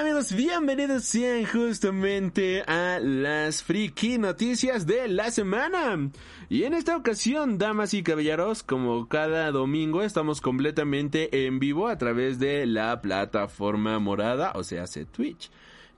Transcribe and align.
Amigos, 0.00 0.32
bienvenidos 0.32 1.04
sean 1.04 1.44
justamente 1.44 2.62
a 2.62 2.98
las 3.00 3.62
friki 3.62 4.16
noticias 4.16 4.86
de 4.86 5.08
la 5.08 5.30
semana. 5.30 6.10
Y 6.48 6.62
en 6.62 6.72
esta 6.72 6.96
ocasión, 6.96 7.58
damas 7.58 7.92
y 7.92 8.02
caballeros, 8.02 8.62
como 8.62 9.08
cada 9.08 9.50
domingo, 9.50 10.02
estamos 10.02 10.40
completamente 10.40 11.44
en 11.46 11.58
vivo 11.58 11.86
a 11.86 11.98
través 11.98 12.38
de 12.38 12.64
la 12.64 13.02
plataforma 13.02 13.98
morada, 13.98 14.52
o 14.54 14.64
sea, 14.64 14.84
hace 14.84 15.04
Twitch. 15.04 15.50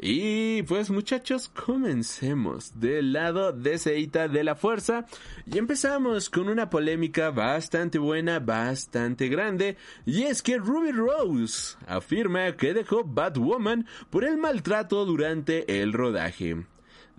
Y 0.05 0.65
pues 0.65 0.91
muchachos, 0.91 1.49
comencemos 1.49 2.81
del 2.81 3.13
lado 3.13 3.53
de 3.53 3.79
Seita 3.79 4.27
de 4.27 4.43
la 4.43 4.57
Fuerza 4.57 5.07
y 5.47 5.59
empezamos 5.59 6.29
con 6.29 6.49
una 6.49 6.69
polémica 6.69 7.31
bastante 7.31 8.01
buena, 8.01 8.41
bastante 8.41 9.29
grande, 9.29 9.77
y 10.05 10.25
es 10.25 10.43
que 10.43 10.59
Ruby 10.59 10.91
Rose 10.91 11.77
afirma 11.87 12.51
que 12.57 12.75
dejó 12.75 13.05
Batwoman 13.05 13.87
por 14.11 14.25
el 14.25 14.39
maltrato 14.39 15.05
durante 15.05 15.81
el 15.81 15.93
rodaje. 15.93 16.65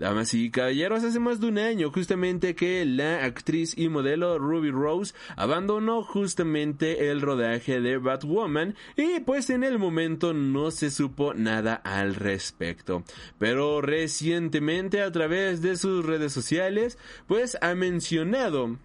Damas 0.03 0.33
y 0.33 0.51
caballeros, 0.51 1.05
hace 1.05 1.17
más 1.17 1.39
de 1.39 1.47
un 1.47 1.57
año 1.57 1.89
justamente 1.89 2.55
que 2.55 2.83
la 2.83 3.23
actriz 3.23 3.73
y 3.77 3.87
modelo 3.87 4.37
Ruby 4.37 4.69
Rose 4.69 5.13
abandonó 5.37 6.03
justamente 6.03 7.09
el 7.09 7.21
rodaje 7.21 7.79
de 7.79 7.99
Batwoman 7.99 8.75
y 8.97 9.21
pues 9.21 9.49
en 9.49 9.63
el 9.63 9.79
momento 9.79 10.33
no 10.33 10.71
se 10.71 10.91
supo 10.91 11.33
nada 11.33 11.75
al 11.75 12.15
respecto. 12.15 13.05
Pero 13.39 13.79
recientemente 13.79 15.01
a 15.01 15.09
través 15.09 15.61
de 15.61 15.77
sus 15.77 16.05
redes 16.05 16.33
sociales 16.33 16.97
pues 17.25 17.57
ha 17.61 17.73
mencionado 17.73 18.77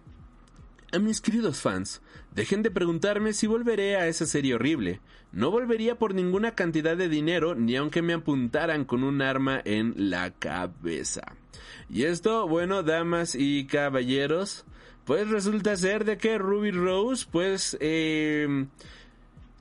a 0.91 0.99
mis 0.99 1.21
queridos 1.21 1.61
fans, 1.61 2.01
dejen 2.33 2.63
de 2.63 2.71
preguntarme 2.71 3.33
si 3.33 3.47
volveré 3.47 3.95
a 3.95 4.07
esa 4.07 4.25
serie 4.25 4.55
horrible. 4.55 5.01
No 5.31 5.51
volvería 5.51 5.99
por 5.99 6.15
ninguna 6.15 6.55
cantidad 6.55 6.97
de 6.97 7.09
dinero 7.09 7.53
ni 7.53 7.75
aunque 7.75 8.01
me 8.01 8.13
apuntaran 8.13 8.85
con 8.85 9.03
un 9.03 9.21
arma 9.21 9.61
en 9.63 9.93
la 10.09 10.31
cabeza. 10.31 11.35
Y 11.89 12.03
esto, 12.03 12.47
bueno, 12.47 12.81
damas 12.81 13.35
y 13.35 13.67
caballeros, 13.67 14.65
pues 15.05 15.29
resulta 15.29 15.75
ser 15.75 16.05
de 16.05 16.17
que 16.17 16.37
Ruby 16.37 16.71
Rose, 16.71 17.27
pues, 17.31 17.77
eh, 17.79 18.65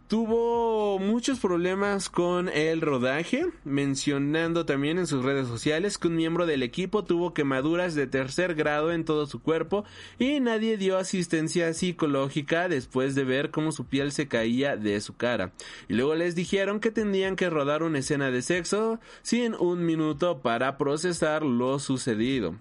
tuvo 0.09 0.99
muchos 0.99 1.39
problemas 1.39 2.09
con 2.09 2.49
el 2.49 2.81
rodaje, 2.81 3.47
mencionando 3.65 4.65
también 4.65 4.99
en 4.99 5.07
sus 5.07 5.23
redes 5.23 5.47
sociales 5.47 5.99
que 5.99 6.09
un 6.09 6.17
miembro 6.17 6.47
del 6.47 6.63
equipo 6.63 7.05
tuvo 7.05 7.35
quemaduras 7.35 7.95
de 7.95 8.07
tercer 8.07 8.55
grado 8.55 8.91
en 8.91 9.05
todo 9.05 9.27
su 9.27 9.43
cuerpo 9.43 9.85
y 10.19 10.41
nadie 10.41 10.79
dio 10.79 10.97
asistencia 10.97 11.75
psicológica 11.75 12.69
después 12.69 13.15
de 13.15 13.25
ver 13.25 13.51
cómo 13.51 13.71
su 13.71 13.85
piel 13.85 14.11
se 14.11 14.29
caía 14.29 14.79
de 14.79 14.99
su 15.03 15.15
cara. 15.15 15.53
Y 15.89 15.95
luego 15.95 16.15
les 16.15 16.35
dijeron 16.35 16.81
que 16.81 16.91
tendrían 16.91 17.37
que 17.37 17.51
rodar 17.51 17.83
una 17.83 17.99
escena 17.99 18.31
de 18.31 18.41
sexo 18.41 18.99
sin 19.21 19.55
un 19.55 19.85
minuto 19.85 20.39
para 20.41 20.79
procesar 20.79 21.43
lo 21.43 21.79
sucedido. 21.79 22.55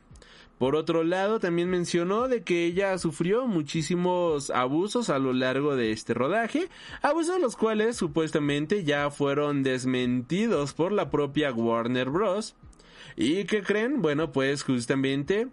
Por 0.57 0.75
otro 0.75 1.03
lado, 1.03 1.39
también 1.39 1.69
mencionó 1.69 2.27
de 2.27 2.41
que 2.41 2.65
ella 2.65 2.97
sufrió 2.97 3.45
muchísimos 3.45 4.49
abusos 4.49 5.09
a 5.09 5.19
lo 5.19 5.33
largo 5.33 5.75
de 5.75 5.91
este 5.91 6.13
rodaje, 6.15 6.69
abusos 7.01 7.39
los 7.39 7.55
cuales 7.55 7.95
supuestamente 7.95 8.83
ya 8.83 9.11
fueron 9.11 9.61
desmentidos 9.61 10.73
por 10.73 10.91
la 10.91 11.09
propia 11.11 11.53
Warner 11.53 12.09
Bros. 12.09 12.55
¿Y 13.15 13.45
qué 13.45 13.61
creen? 13.61 14.01
Bueno, 14.01 14.31
pues 14.31 14.63
justamente 14.63 15.47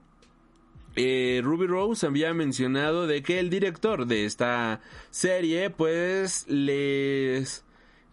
eh, 0.96 1.40
Ruby 1.42 1.66
Rose 1.66 2.06
había 2.06 2.32
mencionado 2.34 3.06
de 3.06 3.22
que 3.22 3.40
el 3.40 3.50
director 3.50 4.06
de 4.06 4.24
esta 4.24 4.80
serie 5.10 5.70
pues 5.70 6.46
les 6.48 7.63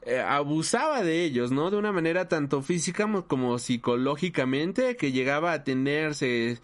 eh, 0.03 0.19
abusaba 0.19 1.03
de 1.03 1.23
ellos, 1.23 1.51
¿no? 1.51 1.69
De 1.69 1.77
una 1.77 1.91
manera 1.91 2.27
tanto 2.27 2.63
física 2.63 3.07
como 3.27 3.59
psicológicamente, 3.59 4.97
que 4.97 5.11
llegaba 5.11 5.53
a 5.53 5.63
tenerse, 5.63 6.59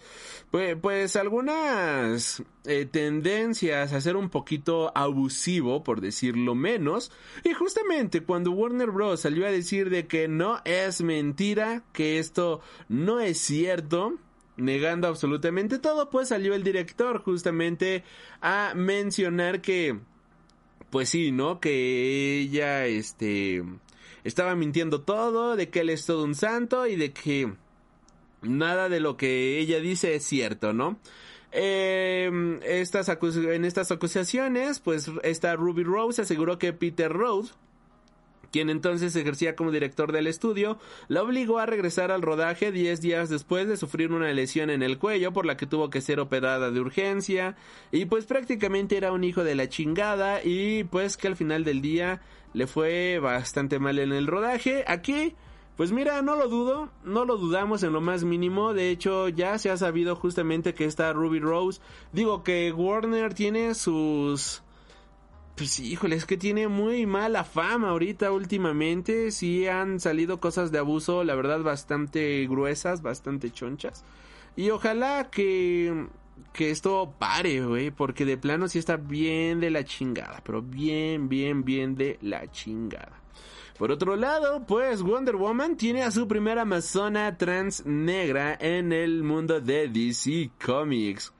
pues, 0.49 0.75
pues 0.81 1.15
algunas 1.15 2.41
eh, 2.65 2.85
tendencias 2.85 3.93
a 3.93 4.01
ser 4.01 4.15
un 4.15 4.29
poquito 4.29 4.91
abusivo, 4.95 5.83
por 5.83 6.01
decirlo 6.01 6.55
menos. 6.55 7.11
Y 7.43 7.53
justamente 7.53 8.23
cuando 8.23 8.51
Warner 8.51 8.89
Bros. 8.89 9.21
salió 9.21 9.45
a 9.45 9.51
decir 9.51 9.91
de 9.91 10.07
que 10.07 10.27
no 10.27 10.59
es 10.65 11.01
mentira, 11.01 11.83
que 11.93 12.17
esto 12.17 12.61
no 12.89 13.19
es 13.19 13.37
cierto, 13.37 14.15
negando 14.55 15.07
absolutamente 15.07 15.77
todo, 15.77 16.09
pues 16.09 16.29
salió 16.29 16.55
el 16.55 16.63
director 16.63 17.21
justamente 17.21 18.03
a 18.41 18.73
mencionar 18.75 19.61
que 19.61 19.99
pues 20.89 21.09
sí, 21.09 21.31
¿no? 21.31 21.59
Que 21.59 22.39
ella, 22.39 22.85
este, 22.85 23.63
estaba 24.23 24.55
mintiendo 24.55 25.01
todo, 25.01 25.55
de 25.55 25.69
que 25.69 25.81
él 25.81 25.89
es 25.89 26.05
todo 26.05 26.23
un 26.23 26.35
santo 26.35 26.87
y 26.87 26.95
de 26.95 27.13
que 27.13 27.53
nada 28.41 28.89
de 28.89 28.99
lo 28.99 29.17
que 29.17 29.59
ella 29.59 29.79
dice 29.79 30.15
es 30.15 30.23
cierto, 30.23 30.73
¿no? 30.73 30.99
Eh, 31.51 32.59
estas 32.63 33.09
en 33.09 33.65
estas 33.65 33.91
acusaciones, 33.91 34.79
pues 34.79 35.09
esta 35.23 35.55
Ruby 35.55 35.83
Rose 35.83 36.21
aseguró 36.21 36.59
que 36.59 36.73
Peter 36.73 37.11
Rose 37.11 37.53
quien 38.51 38.69
entonces 38.69 39.15
ejercía 39.15 39.55
como 39.55 39.71
director 39.71 40.11
del 40.11 40.27
estudio, 40.27 40.77
la 41.07 41.23
obligó 41.23 41.59
a 41.59 41.65
regresar 41.65 42.11
al 42.11 42.21
rodaje 42.21 42.71
10 42.71 43.01
días 43.01 43.29
después 43.29 43.67
de 43.67 43.77
sufrir 43.77 44.11
una 44.11 44.31
lesión 44.33 44.69
en 44.69 44.83
el 44.83 44.97
cuello 44.97 45.33
por 45.33 45.45
la 45.45 45.57
que 45.57 45.65
tuvo 45.65 45.89
que 45.89 46.01
ser 46.01 46.19
operada 46.19 46.71
de 46.71 46.79
urgencia 46.79 47.55
y 47.91 48.05
pues 48.05 48.25
prácticamente 48.25 48.97
era 48.97 49.11
un 49.11 49.23
hijo 49.23 49.43
de 49.43 49.55
la 49.55 49.69
chingada 49.69 50.43
y 50.43 50.83
pues 50.85 51.17
que 51.17 51.27
al 51.27 51.35
final 51.35 51.63
del 51.63 51.81
día 51.81 52.21
le 52.53 52.67
fue 52.67 53.19
bastante 53.19 53.79
mal 53.79 53.99
en 53.99 54.11
el 54.11 54.27
rodaje. 54.27 54.83
Aquí 54.87 55.35
pues 55.77 55.91
mira, 55.91 56.23
no 56.23 56.35
lo 56.35 56.47
dudo, 56.47 56.89
no 57.03 57.23
lo 57.23 57.37
dudamos 57.37 57.83
en 57.83 57.93
lo 57.93 58.01
más 58.01 58.23
mínimo. 58.23 58.73
De 58.73 58.89
hecho, 58.89 59.29
ya 59.29 59.59
se 59.59 59.69
ha 59.69 59.77
sabido 59.77 60.15
justamente 60.15 60.73
que 60.73 60.85
esta 60.85 61.13
Ruby 61.13 61.39
Rose, 61.39 61.79
digo 62.11 62.41
que 62.41 62.71
Warner 62.71 63.35
tiene 63.35 63.75
sus 63.75 64.63
pues 65.57 65.79
híjole, 65.79 66.15
es 66.15 66.25
que 66.25 66.37
tiene 66.37 66.67
muy 66.67 67.07
mala 67.07 67.43
fama 67.43 67.89
ahorita 67.89 68.31
últimamente. 68.31 69.31
Sí 69.31 69.67
han 69.67 69.99
salido 69.99 70.39
cosas 70.39 70.71
de 70.71 70.77
abuso, 70.77 71.23
la 71.23 71.33
verdad, 71.33 71.61
bastante 71.61 72.45
gruesas, 72.47 73.01
bastante 73.01 73.51
chonchas. 73.51 74.05
Y 74.55 74.69
ojalá 74.69 75.29
que, 75.31 76.07
que 76.53 76.69
esto 76.69 77.11
pare, 77.17 77.65
güey, 77.65 77.89
porque 77.89 78.23
de 78.23 78.37
plano 78.37 78.67
sí 78.67 78.77
está 78.77 78.97
bien 78.97 79.59
de 79.59 79.71
la 79.71 79.83
chingada, 79.83 80.41
pero 80.45 80.61
bien, 80.61 81.27
bien, 81.27 81.63
bien 81.63 81.95
de 81.95 82.19
la 82.21 82.49
chingada. 82.51 83.19
Por 83.79 83.91
otro 83.91 84.15
lado, 84.15 84.63
pues 84.67 85.01
Wonder 85.01 85.37
Woman 85.37 85.75
tiene 85.75 86.03
a 86.03 86.11
su 86.11 86.27
primera 86.27 86.63
amazona 86.63 87.35
trans 87.37 87.83
negra 87.85 88.55
en 88.59 88.93
el 88.93 89.23
mundo 89.23 89.59
de 89.59 89.87
DC 89.87 90.51
Comics. 90.63 91.33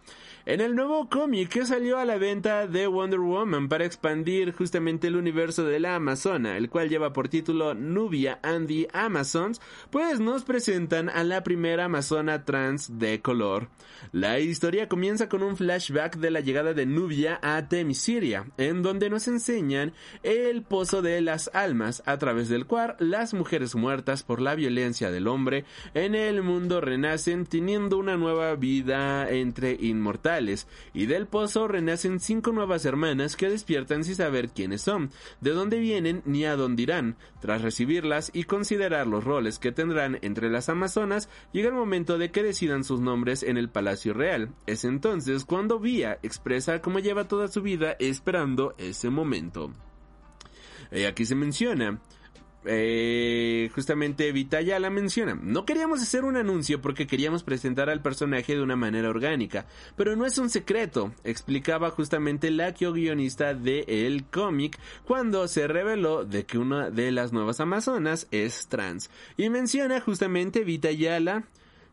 En 0.50 0.62
el 0.62 0.78
nuevo 0.78 1.10
cómic 1.10 1.50
que 1.50 1.66
salió 1.66 1.98
a 1.98 2.06
la 2.06 2.18
venta 2.18 2.68
de 2.68 2.88
Wonder 2.88 3.20
Woman 3.20 3.68
para 3.68 3.84
expandir 3.84 4.54
justamente 4.54 5.08
el 5.08 5.18
universo 5.18 5.66
de 5.66 5.78
la 5.78 5.96
Amazona, 5.96 6.56
el 6.56 6.70
cual 6.70 6.88
lleva 6.88 7.12
por 7.12 7.28
título 7.28 7.74
Nubia 7.74 8.40
and 8.44 8.66
the 8.70 8.88
Amazons, 8.94 9.60
pues 9.90 10.22
nos 10.22 10.46
presentan 10.46 11.10
a 11.10 11.26
la 11.26 11.44
primera 11.44 11.84
Amazona 11.84 12.46
trans 12.46 12.98
de 12.98 13.22
color. 13.22 13.68
La 14.14 14.40
historia 14.40 14.88
comienza 14.88 15.28
con 15.28 15.44
un 15.44 15.58
flashback 15.58 16.16
de 16.16 16.32
la 16.32 16.40
llegada 16.40 16.74
de 16.74 16.86
Nubia 16.86 17.40
a 17.42 17.68
Temisiria, 17.68 18.46
en 18.58 18.84
donde 18.84 19.10
nos 19.10 19.28
enseñan 19.28 19.92
el 20.24 20.62
pozo 20.62 21.02
de 21.02 21.20
las 21.20 21.52
almas, 21.54 22.04
a 22.06 22.18
través 22.20 22.48
del 22.48 22.68
cual 22.68 22.96
las 23.00 23.34
mujeres 23.34 23.76
muertas 23.76 24.24
por 24.24 24.40
la 24.40 24.56
violencia 24.56 25.12
del 25.12 25.28
hombre 25.28 25.66
en 25.94 26.16
el 26.16 26.42
mundo 26.42 26.80
renacen 26.80 27.46
teniendo 27.46 27.98
una 27.98 28.16
nueva 28.16 28.56
vida 28.56 29.30
entre 29.30 29.74
inmortales 29.74 30.37
y 30.94 31.06
del 31.08 31.26
pozo 31.26 31.68
renacen 31.68 32.20
cinco 32.20 32.52
nuevas 32.52 32.86
hermanas 32.86 33.36
que 33.36 33.50
despiertan 33.50 34.04
sin 34.04 34.16
saber 34.16 34.50
quiénes 34.50 34.82
son, 34.82 35.10
de 35.42 35.52
dónde 35.52 35.80
vienen 35.80 36.22
ni 36.26 36.46
a 36.46 36.56
dónde 36.56 36.84
irán. 36.84 37.16
Tras 37.42 37.62
recibirlas 37.62 38.30
y 38.34 38.44
considerar 38.44 39.08
los 39.08 39.24
roles 39.24 39.58
que 39.58 39.72
tendrán 39.72 40.20
entre 40.22 40.50
las 40.50 40.70
amazonas, 40.70 41.30
llega 41.54 41.70
el 41.70 41.76
momento 41.76 42.18
de 42.18 42.32
que 42.32 42.44
decidan 42.44 42.84
sus 42.84 43.00
nombres 43.00 43.42
en 43.42 43.58
el 43.58 43.70
Palacio 43.70 44.14
Real. 44.14 44.54
Es 44.68 44.86
entonces 44.86 45.46
cuando 45.46 45.80
Vía 45.80 46.20
expresa 46.22 46.82
cómo 46.82 47.00
lleva 47.00 47.28
toda 47.28 47.48
su 47.48 47.62
vida 47.62 47.96
esperando 48.00 48.76
ese 48.78 49.10
momento. 49.10 49.74
Y 50.92 51.04
aquí 51.04 51.26
se 51.26 51.36
menciona, 51.36 52.00
eh, 52.66 53.70
justamente 53.74 54.32
Vita 54.32 54.62
la 54.62 54.90
menciona. 54.90 55.36
No 55.36 55.66
queríamos 55.66 56.02
hacer 56.02 56.26
un 56.26 56.38
anuncio 56.38 56.82
porque 56.82 57.08
queríamos 57.08 57.44
presentar 57.44 57.90
al 57.90 58.02
personaje 58.02 58.56
de 58.56 58.62
una 58.62 58.76
manera 58.76 59.10
orgánica, 59.10 59.66
pero 59.96 60.16
no 60.16 60.26
es 60.26 60.38
un 60.38 60.50
secreto, 60.50 61.14
explicaba 61.24 61.90
justamente 61.92 62.52
la 62.52 62.72
guionista 62.72 63.54
de 63.54 63.86
el 63.88 64.26
cómic 64.26 64.78
cuando 65.06 65.48
se 65.48 65.68
reveló 65.68 66.26
de 66.26 66.46
que 66.46 66.58
una 66.58 66.90
de 66.90 67.12
las 67.12 67.32
nuevas 67.34 67.60
amazonas 67.60 68.28
es 68.32 68.68
trans. 68.68 69.10
Y 69.38 69.50
menciona 69.50 70.02
justamente 70.02 70.64
Vita 70.64 70.92
Yala 70.92 71.46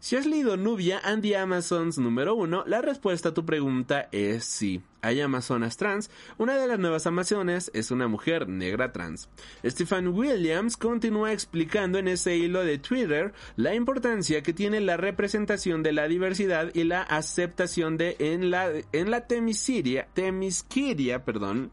si 0.05 0.17
has 0.17 0.27
leído 0.27 0.59
Nubia 0.59 1.01
and 1.03 1.23
the 1.23 1.35
Amazons 1.35 1.97
número 1.97 2.35
1, 2.35 2.65
la 2.67 2.83
respuesta 2.83 3.31
a 3.31 3.33
tu 3.33 3.47
pregunta 3.47 4.11
es 4.13 4.45
sí. 4.45 4.83
Hay 5.05 5.21
Amazonas 5.21 5.77
trans. 5.77 6.11
Una 6.39 6.57
de 6.57 6.67
las 6.67 6.79
nuevas 6.79 7.07
Amazonas 7.07 7.71
es 7.75 7.91
una 7.91 8.09
mujer 8.09 8.49
negra 8.49 8.91
trans. 8.91 9.29
Stephen 9.63 10.09
Williams 10.09 10.79
continúa 10.79 11.33
explicando 11.33 11.99
en 11.99 12.09
ese 12.09 12.37
hilo 12.37 12.65
de 12.65 12.79
Twitter 12.79 13.35
la 13.57 13.75
importancia 13.75 14.43
que 14.43 14.55
tiene 14.55 14.81
la 14.81 14.97
representación 14.97 15.83
de 15.83 15.93
la 15.93 16.09
diversidad 16.09 16.71
y 16.73 16.85
la 16.85 17.03
aceptación 17.03 17.99
de 17.99 18.17
en 18.19 18.51
la, 18.51 18.71
en 18.93 19.11
la 19.11 19.27
temisiria, 19.27 20.09
temisquiria, 20.15 21.23
perdón, 21.25 21.71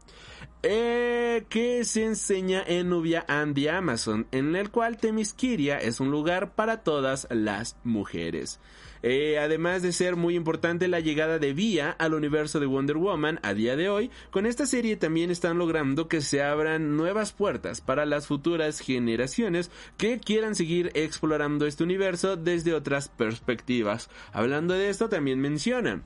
eh, 0.62 1.44
que 1.48 1.84
se 1.84 2.04
enseña 2.04 2.62
en 2.66 2.90
Nubia 2.90 3.24
and 3.26 3.54
the 3.54 3.70
Amazon, 3.70 4.26
en 4.30 4.54
el 4.54 4.70
cual 4.70 4.96
Temisquiria 4.96 5.78
es 5.78 5.98
un 5.98 6.10
lugar 6.10 6.54
para 6.54 6.84
todas 6.84 7.26
las 7.30 7.76
mujeres. 7.82 8.60
Eh, 9.02 9.38
además 9.38 9.82
de 9.82 9.92
ser 9.92 10.16
muy 10.16 10.36
importante 10.36 10.88
la 10.88 11.00
llegada 11.00 11.38
de 11.38 11.52
Vía 11.52 11.90
al 11.90 12.14
universo 12.14 12.60
de 12.60 12.66
Wonder 12.66 12.96
Woman 12.96 13.40
a 13.42 13.54
día 13.54 13.76
de 13.76 13.88
hoy, 13.88 14.10
con 14.30 14.46
esta 14.46 14.66
serie 14.66 14.96
también 14.96 15.30
están 15.30 15.58
logrando 15.58 16.08
que 16.08 16.20
se 16.20 16.42
abran 16.42 16.96
nuevas 16.96 17.32
puertas 17.32 17.80
para 17.80 18.06
las 18.06 18.26
futuras 18.26 18.80
generaciones 18.80 19.70
que 19.96 20.20
quieran 20.20 20.54
seguir 20.54 20.90
explorando 20.94 21.66
este 21.66 21.84
universo 21.84 22.36
desde 22.36 22.74
otras 22.74 23.08
perspectivas. 23.08 24.08
Hablando 24.32 24.74
de 24.74 24.88
esto, 24.88 25.08
también 25.08 25.40
mencionan 25.40 26.04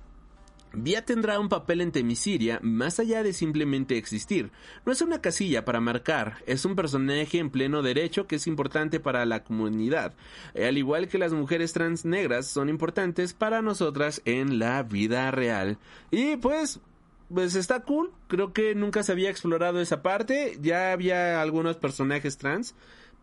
Vía 0.78 1.06
tendrá 1.06 1.40
un 1.40 1.48
papel 1.48 1.80
en 1.80 1.90
Temisiria 1.90 2.60
más 2.62 3.00
allá 3.00 3.22
de 3.22 3.32
simplemente 3.32 3.96
existir. 3.96 4.50
No 4.84 4.92
es 4.92 5.00
una 5.00 5.22
casilla 5.22 5.64
para 5.64 5.80
marcar, 5.80 6.42
es 6.46 6.66
un 6.66 6.76
personaje 6.76 7.38
en 7.38 7.48
pleno 7.48 7.80
derecho 7.80 8.26
que 8.26 8.36
es 8.36 8.46
importante 8.46 9.00
para 9.00 9.24
la 9.24 9.42
comunidad, 9.42 10.12
eh, 10.52 10.66
al 10.66 10.76
igual 10.76 11.08
que 11.08 11.16
las 11.16 11.32
mujeres 11.32 11.72
trans 11.72 12.04
negras 12.04 12.46
son 12.46 12.68
importantes 12.68 13.32
para 13.32 13.62
nosotras 13.62 14.20
en 14.26 14.58
la 14.58 14.82
vida 14.82 15.30
real. 15.30 15.78
Y 16.10 16.36
pues 16.36 16.78
pues 17.32 17.54
está 17.54 17.80
cool. 17.80 18.12
Creo 18.28 18.52
que 18.52 18.74
nunca 18.74 19.02
se 19.02 19.12
había 19.12 19.30
explorado 19.30 19.80
esa 19.80 20.02
parte. 20.02 20.58
Ya 20.60 20.92
había 20.92 21.40
algunos 21.40 21.76
personajes 21.76 22.36
trans 22.36 22.74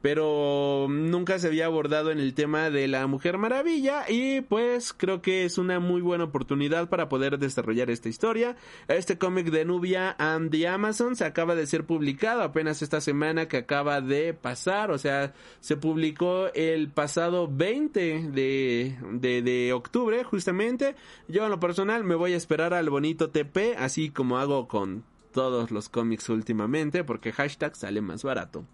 pero 0.04 0.88
nunca 0.90 1.40
se 1.40 1.48
había 1.48 1.68
abordado 1.68 2.12
en 2.12 2.20
el 2.20 2.34
tema 2.34 2.70
de 2.70 2.90
la 2.90 3.08
Mujer 3.08 3.38
Maravilla 3.38 4.04
y 4.10 4.42
pues 4.42 4.92
creo 4.92 5.22
que 5.22 5.46
es 5.46 5.58
una 5.58 5.80
muy 5.80 6.02
buena 6.02 6.26
oportunidad 6.26 6.90
para 6.90 7.08
poder 7.08 7.40
desarrollar 7.40 7.90
esta 7.90 8.10
historia. 8.10 8.58
Este 8.90 9.18
cómic 9.18 9.50
de 9.50 9.64
Nubia 9.64 10.14
and 10.20 10.52
the 10.52 10.68
Amazon 10.68 11.16
se 11.16 11.24
acaba 11.24 11.56
de 11.56 11.68
ser 11.68 11.86
publicado 11.86 12.42
apenas 12.42 12.82
esta 12.82 13.00
semana 13.00 13.48
que 13.48 13.56
acaba 13.56 14.02
de 14.02 14.34
pasar, 14.34 14.92
o 14.92 14.98
sea, 14.98 15.34
se 15.62 15.78
publicó 15.78 16.48
el 16.54 16.92
pasado 16.92 17.48
20 17.50 18.28
de, 18.34 18.98
de, 19.10 19.42
de 19.42 19.72
octubre 19.72 20.22
justamente. 20.26 20.98
Yo 21.30 21.46
en 21.46 21.50
lo 21.50 21.62
personal 21.62 22.04
me 22.04 22.16
voy 22.16 22.34
a 22.34 22.38
esperar 22.38 22.74
al 22.74 22.90
bonito 22.90 23.30
TP, 23.30 23.78
así 23.78 24.10
como 24.10 24.38
hago 24.38 24.68
con 24.68 25.06
todos 25.32 25.72
los 25.72 25.88
cómics 25.88 26.28
últimamente, 26.28 27.06
porque 27.06 27.32
hashtag 27.32 27.78
sale 27.78 28.02
más 28.02 28.24
barato. 28.24 28.66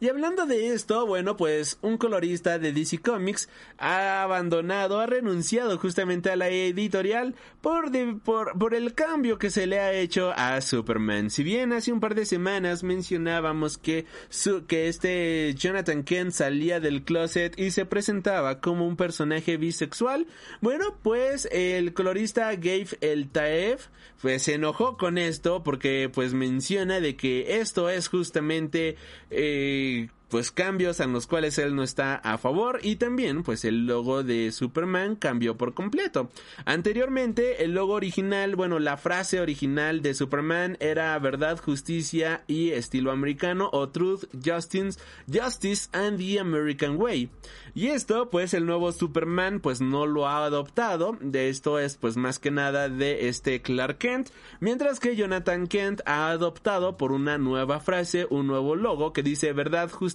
Y 0.00 0.08
hablando 0.08 0.44
de 0.44 0.74
esto, 0.74 1.06
bueno, 1.06 1.36
pues 1.36 1.78
un 1.80 1.98
colorista 1.98 2.58
de 2.58 2.72
DC 2.72 2.98
Comics 2.98 3.48
ha 3.78 4.22
abandonado, 4.22 4.98
ha 4.98 5.06
renunciado 5.06 5.78
justamente 5.78 6.30
a 6.30 6.36
la 6.36 6.48
editorial 6.48 7.36
por, 7.62 7.92
por, 8.20 8.58
por, 8.58 8.74
el 8.74 8.94
cambio 8.94 9.38
que 9.38 9.50
se 9.50 9.68
le 9.68 9.78
ha 9.78 9.92
hecho 9.92 10.32
a 10.36 10.60
Superman. 10.60 11.30
Si 11.30 11.44
bien 11.44 11.72
hace 11.72 11.92
un 11.92 12.00
par 12.00 12.16
de 12.16 12.26
semanas 12.26 12.82
mencionábamos 12.82 13.78
que, 13.78 14.04
su, 14.28 14.66
que 14.66 14.88
este 14.88 15.54
Jonathan 15.56 16.02
Kent 16.02 16.32
salía 16.32 16.80
del 16.80 17.04
closet 17.04 17.58
y 17.58 17.70
se 17.70 17.86
presentaba 17.86 18.60
como 18.60 18.88
un 18.88 18.96
personaje 18.96 19.56
bisexual, 19.56 20.26
bueno, 20.60 20.98
pues 21.02 21.48
el 21.52 21.94
colorista 21.94 22.52
Gabe 22.56 22.88
El 23.00 23.30
Taef 23.30 23.86
pues 24.20 24.44
se 24.44 24.54
enojó 24.54 24.96
con 24.96 25.18
esto 25.18 25.62
porque 25.62 26.10
pues 26.12 26.32
menciona 26.32 26.98
de 26.98 27.14
que 27.14 27.60
esto 27.60 27.90
es 27.90 28.08
justamente 28.08 28.96
eh, 29.30 29.83
very 29.84 30.13
pues 30.28 30.50
cambios 30.50 31.00
a 31.00 31.06
los 31.06 31.26
cuales 31.26 31.58
él 31.58 31.76
no 31.76 31.82
está 31.82 32.16
a 32.16 32.38
favor 32.38 32.80
y 32.82 32.96
también 32.96 33.42
pues 33.42 33.64
el 33.64 33.86
logo 33.86 34.22
de 34.22 34.50
Superman 34.52 35.16
cambió 35.16 35.56
por 35.56 35.74
completo. 35.74 36.30
Anteriormente 36.64 37.64
el 37.64 37.74
logo 37.74 37.92
original, 37.92 38.56
bueno, 38.56 38.78
la 38.78 38.96
frase 38.96 39.40
original 39.40 40.02
de 40.02 40.14
Superman 40.14 40.76
era 40.80 41.18
verdad, 41.18 41.58
justicia 41.58 42.42
y 42.46 42.70
estilo 42.70 43.12
americano 43.12 43.68
o 43.72 43.88
truth, 43.90 44.24
justice, 44.44 44.98
justice 45.32 45.88
and 45.92 46.18
the 46.18 46.40
American 46.40 46.96
way. 46.96 47.30
Y 47.74 47.88
esto 47.88 48.30
pues 48.30 48.54
el 48.54 48.66
nuevo 48.66 48.92
Superman 48.92 49.60
pues 49.60 49.80
no 49.80 50.06
lo 50.06 50.26
ha 50.26 50.44
adoptado, 50.44 51.16
de 51.20 51.48
esto 51.48 51.78
es 51.78 51.96
pues 51.96 52.16
más 52.16 52.38
que 52.38 52.50
nada 52.50 52.88
de 52.88 53.28
este 53.28 53.62
Clark 53.62 53.98
Kent, 53.98 54.30
mientras 54.60 55.00
que 55.00 55.16
Jonathan 55.16 55.66
Kent 55.66 56.00
ha 56.06 56.30
adoptado 56.30 56.96
por 56.96 57.12
una 57.12 57.38
nueva 57.38 57.80
frase 57.80 58.26
un 58.30 58.46
nuevo 58.46 58.74
logo 58.74 59.12
que 59.12 59.22
dice 59.22 59.52
verdad, 59.52 59.90
justicia 59.90 60.13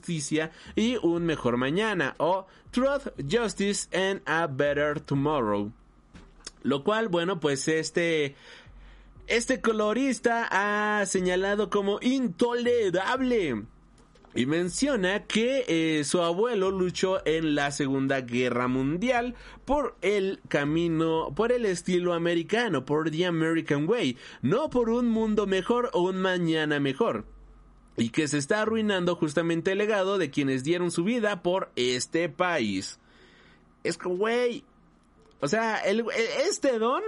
y 0.76 0.98
un 1.02 1.26
mejor 1.26 1.58
mañana 1.58 2.16
o 2.18 2.48
Truth, 2.72 3.14
Justice 3.30 3.88
and 3.94 4.22
a 4.26 4.48
Better 4.48 5.00
Tomorrow. 5.00 5.72
Lo 6.64 6.84
cual, 6.84 7.08
bueno, 7.08 7.40
pues 7.40 7.68
este 7.68 8.36
este 9.28 9.62
colorista 9.62 10.48
ha 10.50 11.06
señalado 11.06 11.70
como 11.70 12.00
intolerable. 12.02 13.64
Y 14.36 14.46
menciona 14.46 15.24
que 15.26 15.66
eh, 15.68 16.04
su 16.04 16.22
abuelo 16.22 16.70
luchó 16.70 17.26
en 17.26 17.56
la 17.56 17.72
Segunda 17.72 18.22
Guerra 18.22 18.68
Mundial 18.68 19.34
por 19.66 19.96
el 20.02 20.40
camino, 20.48 21.34
por 21.36 21.52
el 21.52 21.66
estilo 21.66 22.14
americano, 22.14 22.86
por 22.86 23.10
The 23.10 23.26
American 23.26 23.90
Way, 23.90 24.18
no 24.44 24.70
por 24.70 24.92
un 24.92 25.10
mundo 25.10 25.48
mejor 25.48 25.90
o 25.94 26.04
un 26.04 26.22
mañana 26.22 26.80
mejor 26.80 27.26
y 28.00 28.10
que 28.10 28.28
se 28.28 28.38
está 28.38 28.62
arruinando 28.62 29.16
justamente 29.16 29.74
el 29.74 29.78
legado 29.78 30.18
de 30.18 30.32
quienes 30.32 30.64
dieron 30.64 30.90
su 30.90 31.04
vida 31.04 31.44
por 31.44 31.70
este 31.76 32.30
país. 32.30 33.00
Es 33.84 33.98
como, 33.98 34.16
güey, 34.16 34.64
o 35.42 35.48
sea, 35.48 35.78
el, 35.78 36.06
este 36.48 36.80
don 36.80 37.04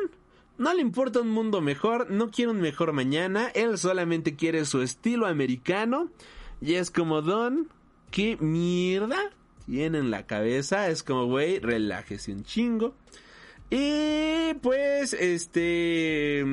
no 0.57 0.73
le 0.73 0.81
importa 0.81 1.21
un 1.21 1.29
mundo 1.29 1.61
mejor, 1.61 2.11
no 2.11 2.29
quiere 2.29 2.51
un 2.51 2.61
mejor 2.61 2.93
mañana, 2.93 3.47
él 3.55 3.77
solamente 3.77 4.35
quiere 4.35 4.65
su 4.65 4.81
estilo 4.81 5.25
americano 5.25 6.11
y 6.61 6.75
es 6.75 6.91
como, 6.91 7.21
don, 7.21 7.69
qué 8.11 8.37
mierda 8.39 9.31
tiene 9.65 9.99
en 9.99 10.11
la 10.11 10.27
cabeza, 10.27 10.89
es 10.89 11.03
como, 11.03 11.25
güey, 11.25 11.59
relájese 11.59 12.33
un 12.33 12.43
chingo. 12.43 12.93
Y 13.69 14.53
pues, 14.55 15.13
este, 15.13 16.45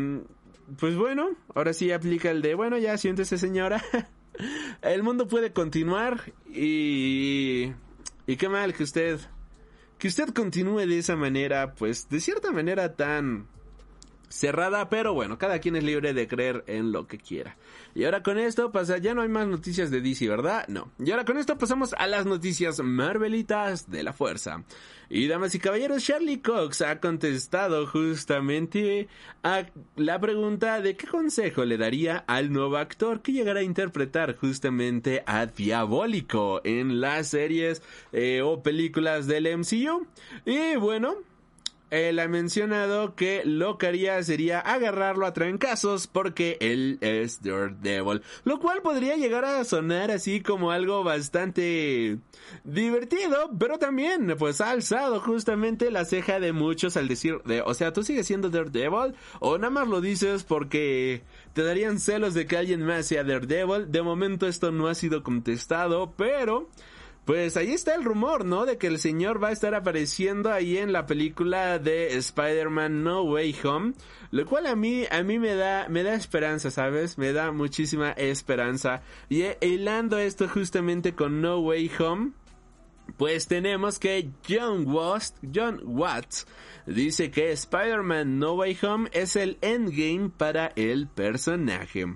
pues 0.79 0.95
bueno, 0.97 1.31
ahora 1.55 1.73
sí 1.73 1.91
aplica 1.91 2.31
el 2.31 2.43
de, 2.43 2.55
bueno, 2.55 2.79
ya 2.79 2.97
siéntese 2.97 3.39
señora. 3.39 3.83
el 4.83 5.03
mundo 5.03 5.29
puede 5.29 5.53
continuar 5.53 6.33
y... 6.53 7.73
Y 8.27 8.37
qué 8.37 8.49
mal 8.49 8.75
que 8.75 8.83
usted... 8.83 9.21
Que 9.99 10.09
usted 10.09 10.29
continúe 10.29 10.87
de 10.87 10.99
esa 10.99 11.17
manera, 11.17 11.75
pues 11.75 12.09
de 12.09 12.21
cierta 12.21 12.53
manera 12.53 12.95
tan... 12.95 13.49
cerrada, 14.29 14.89
pero 14.89 15.15
bueno, 15.15 15.39
cada 15.39 15.59
quien 15.59 15.77
es 15.77 15.85
libre 15.85 16.15
de 16.15 16.29
creer 16.29 16.65
en 16.67 16.93
lo 16.93 17.07
que 17.07 17.19
quiera. 17.19 17.57
Y 17.95 18.05
ahora 18.05 18.23
con 18.23 18.39
esto 18.39 18.71
pasa, 18.71 18.99
ya 18.99 19.15
no 19.15 19.23
hay 19.23 19.29
más 19.29 19.47
noticias 19.47 19.91
de 19.91 20.01
DC, 20.01 20.29
¿verdad? 20.29 20.67
No. 20.69 20.93
Y 20.99 21.11
ahora 21.11 21.25
con 21.25 21.39
esto 21.39 21.59
pasamos 21.59 21.95
a 21.95 22.07
las 22.07 22.27
noticias 22.27 22.81
Marvelitas 22.81 23.91
de 23.91 24.03
la 24.03 24.13
Fuerza. 24.13 24.65
Y 25.11 25.27
damas 25.27 25.55
y 25.55 25.59
caballeros, 25.59 26.05
Charlie 26.05 26.43
Cox 26.43 26.83
ha 26.83 27.01
contestado 27.01 27.87
justamente 27.87 29.09
a 29.43 29.65
la 29.97 30.21
pregunta 30.21 30.83
de 30.83 30.97
qué 30.97 31.07
consejo 31.07 31.65
le 31.65 31.79
daría 31.79 32.19
al 32.27 32.53
nuevo 32.53 32.77
actor 32.77 33.23
que 33.23 33.33
llegará 33.33 33.61
a 33.61 33.63
interpretar 33.63 34.37
justamente 34.37 35.23
a 35.27 35.47
Diabólico 35.47 36.61
en 36.63 37.01
las 37.01 37.29
series 37.29 37.83
eh, 38.13 38.43
o 38.43 38.63
películas 38.63 39.27
del 39.27 39.49
MCU. 39.59 40.07
Y 40.45 40.77
bueno, 40.77 41.17
él 41.91 42.19
ha 42.19 42.29
mencionado 42.29 43.15
que 43.15 43.43
lo 43.45 43.79
que 43.79 43.87
haría 43.87 44.23
sería 44.23 44.61
agarrarlo 44.61 45.27
a 45.27 45.33
trancazos 45.33 46.07
porque 46.07 46.59
él 46.61 46.99
es 47.01 47.43
Daredevil. 47.43 48.23
Lo 48.45 48.59
cual 48.59 48.83
podría 48.83 49.17
llegar 49.17 49.45
a 49.45 49.65
sonar 49.65 50.11
así 50.11 50.41
como 50.41 50.71
algo 50.71 51.03
bastante 51.05 52.19
divertido, 52.65 53.51
pero 53.59 53.79
también 53.79 54.35
pues 54.39 54.61
ha 54.61 54.71
alzado 54.71 55.21
justamente 55.21 55.91
la 55.91 56.05
ceja 56.05 56.41
de 56.41 56.53
muchos 56.53 56.97
al 56.97 57.09
decir, 57.09 57.41
de, 57.45 57.63
o 57.63 57.75
sea, 57.75 57.93
tú 57.93 58.03
sigues 58.03 58.27
siendo 58.27 58.51
Daredevil 58.51 59.15
o 59.41 59.59
nada 59.59 59.71
más 59.71 59.89
lo 59.89 60.01
dices 60.01 60.45
porque 60.45 61.23
te 61.55 61.63
darían 61.63 62.01
celos 62.01 62.35
de 62.35 62.47
que 62.47 62.57
alguien 62.57 62.83
más 62.83 63.07
sea 63.07 63.25
Daredevil. 63.25 63.91
De 63.91 64.03
momento 64.03 64.47
esto 64.47 64.73
no 64.73 64.89
ha 64.89 64.95
sido 64.95 65.23
contestado, 65.23 66.13
pero... 66.17 66.69
Pues 67.29 67.59
ahí 67.59 67.73
está 67.73 67.95
el 67.95 68.05
rumor, 68.05 68.47
¿no? 68.47 68.65
De 68.65 68.79
que 68.79 68.87
el 68.87 68.99
señor 68.99 69.45
va 69.45 69.49
a 69.49 69.53
estar 69.53 69.75
apareciendo 69.75 70.51
ahí 70.51 70.79
en 70.79 70.95
la 70.95 71.05
película 71.05 71.79
de 71.79 72.17
Spider-Man 72.17 73.05
No 73.05 73.23
Way 73.25 73.55
Home, 73.65 73.93
lo 74.31 74.47
cual 74.47 74.65
a 74.65 74.75
mí 74.75 75.05
a 75.11 75.23
mí 75.23 75.39
me 75.39 75.55
da 75.55 75.91
me 75.91 76.03
da 76.05 76.15
esperanza, 76.15 76.71
¿sabes? 76.71 77.19
Me 77.19 77.35
da 77.35 77.53
muchísima 77.53 78.13
esperanza. 78.13 79.03
Y 79.29 79.45
hilando 79.61 80.17
esto 80.17 80.49
justamente 80.49 81.15
con 81.15 81.43
No 81.43 81.59
Way 81.59 81.91
Home, 81.99 82.31
pues 83.19 83.49
tenemos 83.49 83.99
que 83.99 84.31
John 84.49 84.87
Watts, 84.87 85.35
John 85.53 85.83
Watts 85.85 86.47
dice 86.87 87.31
que 87.31 87.53
Spider-Man 87.53 88.39
No 88.39 88.55
Way 88.55 88.79
Home 88.83 89.11
es 89.13 89.37
el 89.37 89.59
endgame 89.61 90.31
para 90.31 90.73
el 90.77 91.07
personaje. 91.07 92.07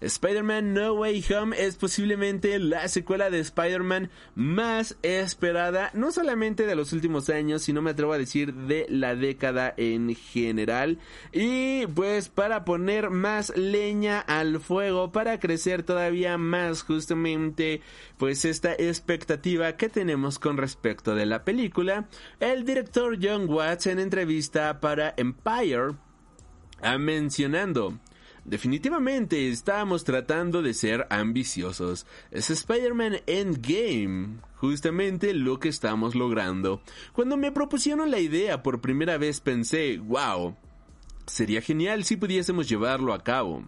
Spider-Man 0.00 0.72
No 0.72 0.94
Way 0.94 1.24
Home 1.34 1.56
es 1.58 1.76
posiblemente 1.76 2.58
la 2.58 2.86
secuela 2.88 3.30
de 3.30 3.40
Spider-Man 3.40 4.10
más 4.34 4.96
esperada, 5.02 5.90
no 5.94 6.12
solamente 6.12 6.66
de 6.66 6.76
los 6.76 6.92
últimos 6.92 7.28
años, 7.28 7.62
sino 7.62 7.82
me 7.82 7.90
atrevo 7.90 8.12
a 8.12 8.18
decir 8.18 8.54
de 8.54 8.86
la 8.88 9.16
década 9.16 9.74
en 9.76 10.14
general. 10.14 10.98
Y 11.32 11.86
pues 11.88 12.28
para 12.28 12.64
poner 12.64 13.10
más 13.10 13.56
leña 13.56 14.20
al 14.20 14.60
fuego, 14.60 15.10
para 15.10 15.40
crecer 15.40 15.82
todavía 15.82 16.38
más 16.38 16.82
justamente 16.82 17.80
pues 18.16 18.44
esta 18.44 18.72
expectativa 18.74 19.76
que 19.76 19.88
tenemos 19.88 20.38
con 20.38 20.49
respecto 20.56 21.14
de 21.14 21.26
la 21.26 21.44
película, 21.44 22.08
el 22.38 22.64
director 22.64 23.18
John 23.20 23.48
Watts 23.48 23.86
en 23.86 23.98
entrevista 23.98 24.80
para 24.80 25.14
Empire 25.16 25.96
ha 26.82 26.98
mencionando 26.98 27.98
Definitivamente 28.44 29.48
estamos 29.48 30.04
tratando 30.04 30.62
de 30.62 30.72
ser 30.72 31.06
ambiciosos. 31.10 32.06
Es 32.30 32.50
Spider-Man 32.50 33.18
Endgame, 33.26 34.38
justamente 34.56 35.34
lo 35.34 35.60
que 35.60 35.68
estamos 35.68 36.14
logrando. 36.14 36.80
Cuando 37.12 37.36
me 37.36 37.52
propusieron 37.52 38.10
la 38.10 38.18
idea 38.18 38.62
por 38.62 38.80
primera 38.80 39.18
vez 39.18 39.40
pensé, 39.40 39.98
wow, 39.98 40.56
sería 41.26 41.60
genial 41.60 42.04
si 42.04 42.16
pudiésemos 42.16 42.68
llevarlo 42.68 43.12
a 43.12 43.22
cabo 43.22 43.64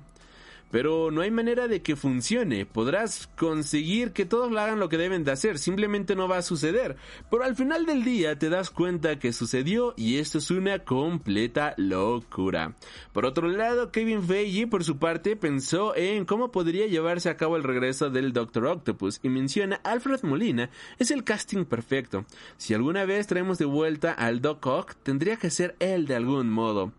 pero 0.72 1.10
no 1.10 1.20
hay 1.20 1.30
manera 1.30 1.68
de 1.68 1.82
que 1.82 1.94
funcione. 1.94 2.66
Podrás 2.66 3.28
conseguir 3.36 4.12
que 4.12 4.24
todos 4.24 4.50
hagan 4.56 4.80
lo 4.80 4.88
que 4.88 4.96
deben 4.96 5.22
de 5.22 5.30
hacer, 5.30 5.58
simplemente 5.58 6.16
no 6.16 6.26
va 6.26 6.38
a 6.38 6.42
suceder. 6.42 6.96
Pero 7.30 7.44
al 7.44 7.54
final 7.54 7.86
del 7.86 8.02
día 8.02 8.38
te 8.38 8.48
das 8.48 8.70
cuenta 8.70 9.18
que 9.18 9.34
sucedió 9.34 9.92
y 9.96 10.16
esto 10.16 10.38
es 10.38 10.50
una 10.50 10.80
completa 10.80 11.74
locura. 11.76 12.74
Por 13.12 13.26
otro 13.26 13.48
lado, 13.48 13.92
Kevin 13.92 14.22
Feige 14.22 14.66
por 14.66 14.82
su 14.82 14.96
parte 14.96 15.36
pensó 15.36 15.94
en 15.94 16.24
cómo 16.24 16.50
podría 16.50 16.86
llevarse 16.86 17.28
a 17.28 17.36
cabo 17.36 17.56
el 17.56 17.64
regreso 17.64 18.08
del 18.08 18.32
Doctor 18.32 18.66
Octopus 18.66 19.20
y 19.22 19.28
menciona 19.28 19.76
Alfred 19.84 20.22
Molina 20.22 20.70
es 20.98 21.10
el 21.10 21.22
casting 21.22 21.66
perfecto. 21.66 22.24
Si 22.56 22.72
alguna 22.72 23.04
vez 23.04 23.26
traemos 23.26 23.58
de 23.58 23.66
vuelta 23.66 24.12
al 24.12 24.40
Doc 24.40 24.66
Ock, 24.66 24.94
tendría 25.02 25.36
que 25.36 25.50
ser 25.50 25.76
él 25.80 26.06
de 26.06 26.16
algún 26.16 26.50
modo. 26.50 26.92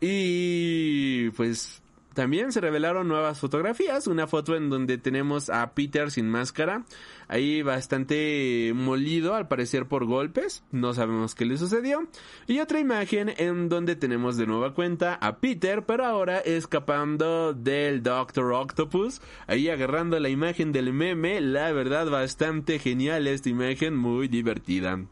Y 0.00 1.30
pues 1.30 1.82
también 2.14 2.52
se 2.52 2.60
revelaron 2.60 3.08
nuevas 3.08 3.40
fotografías, 3.40 4.06
una 4.06 4.26
foto 4.26 4.56
en 4.56 4.70
donde 4.70 4.98
tenemos 4.98 5.50
a 5.50 5.74
Peter 5.74 6.10
sin 6.10 6.30
máscara, 6.30 6.84
ahí 7.28 7.62
bastante 7.62 8.72
molido 8.74 9.34
al 9.34 9.48
parecer 9.48 9.86
por 9.86 10.06
golpes, 10.06 10.64
no 10.70 10.94
sabemos 10.94 11.34
qué 11.34 11.44
le 11.44 11.58
sucedió, 11.58 12.08
y 12.46 12.60
otra 12.60 12.80
imagen 12.80 13.34
en 13.36 13.68
donde 13.68 13.96
tenemos 13.96 14.36
de 14.36 14.46
nueva 14.46 14.74
cuenta 14.74 15.14
a 15.14 15.38
Peter, 15.38 15.84
pero 15.84 16.06
ahora 16.06 16.38
escapando 16.38 17.52
del 17.52 18.02
Doctor 18.02 18.52
Octopus, 18.52 19.20
ahí 19.46 19.68
agarrando 19.68 20.18
la 20.20 20.28
imagen 20.28 20.72
del 20.72 20.92
meme, 20.92 21.40
la 21.40 21.72
verdad 21.72 22.08
bastante 22.08 22.78
genial 22.78 23.26
esta 23.26 23.48
imagen, 23.48 23.96
muy 23.96 24.28
divertida. 24.28 25.04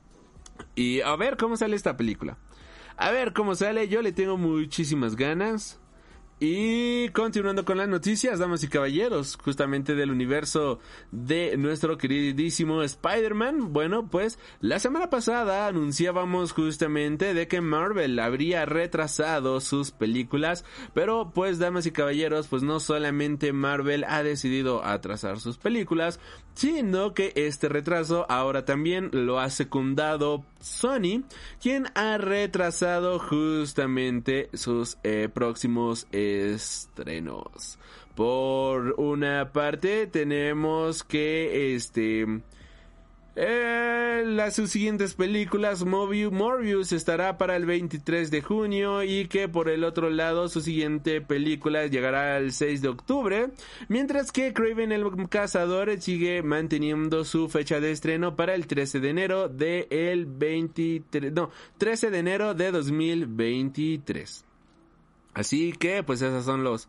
Y 0.74 1.00
a 1.00 1.16
ver 1.16 1.36
cómo 1.36 1.56
sale 1.56 1.76
esta 1.76 1.96
película. 1.96 2.38
A 2.96 3.10
ver 3.10 3.32
cómo 3.32 3.54
sale, 3.54 3.88
yo 3.88 4.02
le 4.02 4.12
tengo 4.12 4.36
muchísimas 4.36 5.16
ganas. 5.16 5.81
Y 6.44 7.08
continuando 7.10 7.64
con 7.64 7.78
las 7.78 7.86
noticias, 7.86 8.40
damas 8.40 8.64
y 8.64 8.68
caballeros, 8.68 9.38
justamente 9.44 9.94
del 9.94 10.10
universo 10.10 10.80
de 11.12 11.56
nuestro 11.56 11.96
queridísimo 11.96 12.82
Spider-Man. 12.82 13.72
Bueno, 13.72 14.08
pues 14.10 14.40
la 14.60 14.80
semana 14.80 15.08
pasada 15.08 15.68
anunciábamos 15.68 16.50
justamente 16.50 17.32
de 17.32 17.46
que 17.46 17.60
Marvel 17.60 18.18
habría 18.18 18.66
retrasado 18.66 19.60
sus 19.60 19.92
películas, 19.92 20.64
pero 20.94 21.30
pues 21.32 21.60
damas 21.60 21.86
y 21.86 21.92
caballeros, 21.92 22.48
pues 22.48 22.64
no 22.64 22.80
solamente 22.80 23.52
Marvel 23.52 24.02
ha 24.02 24.24
decidido 24.24 24.84
atrasar 24.84 25.38
sus 25.38 25.58
películas, 25.58 26.18
sino 26.54 27.14
que 27.14 27.32
este 27.36 27.68
retraso 27.68 28.26
ahora 28.28 28.64
también 28.64 29.10
lo 29.12 29.38
ha 29.38 29.48
secundado 29.48 30.44
Sony, 30.60 31.24
quien 31.60 31.86
ha 31.94 32.18
retrasado 32.18 33.18
justamente 33.18 34.48
sus 34.54 34.98
eh, 35.02 35.28
próximos 35.32 36.06
estrenos. 36.32 37.78
Por 38.14 38.94
una 38.98 39.52
parte 39.52 40.06
tenemos 40.06 41.02
que 41.02 41.74
este 41.74 42.26
eh, 43.34 44.24
las 44.26 44.54
sus 44.56 44.70
siguientes 44.70 45.14
películas, 45.14 45.86
Morbius, 45.86 46.92
estará 46.92 47.38
para 47.38 47.56
el 47.56 47.64
23 47.64 48.30
de 48.30 48.42
junio 48.42 49.02
y 49.02 49.26
que 49.26 49.48
por 49.48 49.70
el 49.70 49.84
otro 49.84 50.10
lado 50.10 50.50
su 50.50 50.60
siguiente 50.60 51.22
película 51.22 51.86
llegará 51.86 52.36
el 52.36 52.52
6 52.52 52.82
de 52.82 52.88
octubre, 52.88 53.48
mientras 53.88 54.32
que 54.32 54.52
Craven 54.52 54.92
el 54.92 55.06
Cazador 55.30 55.98
sigue 55.98 56.42
manteniendo 56.42 57.24
su 57.24 57.48
fecha 57.48 57.80
de 57.80 57.92
estreno 57.92 58.36
para 58.36 58.54
el 58.54 58.66
13 58.66 59.00
de 59.00 59.08
enero 59.08 59.48
de 59.48 59.86
el 59.90 60.26
23, 60.26 61.32
no, 61.32 61.50
13 61.78 62.10
de 62.10 62.18
enero 62.18 62.52
de 62.52 62.70
2023. 62.70 64.44
Así 65.34 65.72
que 65.72 66.02
pues 66.02 66.22
esas 66.22 66.44
son 66.44 66.64
los 66.64 66.88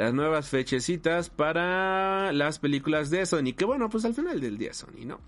las 0.00 0.14
nuevas 0.14 0.48
fechecitas 0.48 1.28
para 1.28 2.32
las 2.32 2.58
películas 2.58 3.10
de 3.10 3.26
Sony, 3.26 3.52
que 3.54 3.66
bueno, 3.66 3.90
pues 3.90 4.06
al 4.06 4.14
final 4.14 4.40
del 4.40 4.56
día 4.56 4.72
Sony, 4.72 5.04
¿no? 5.04 5.20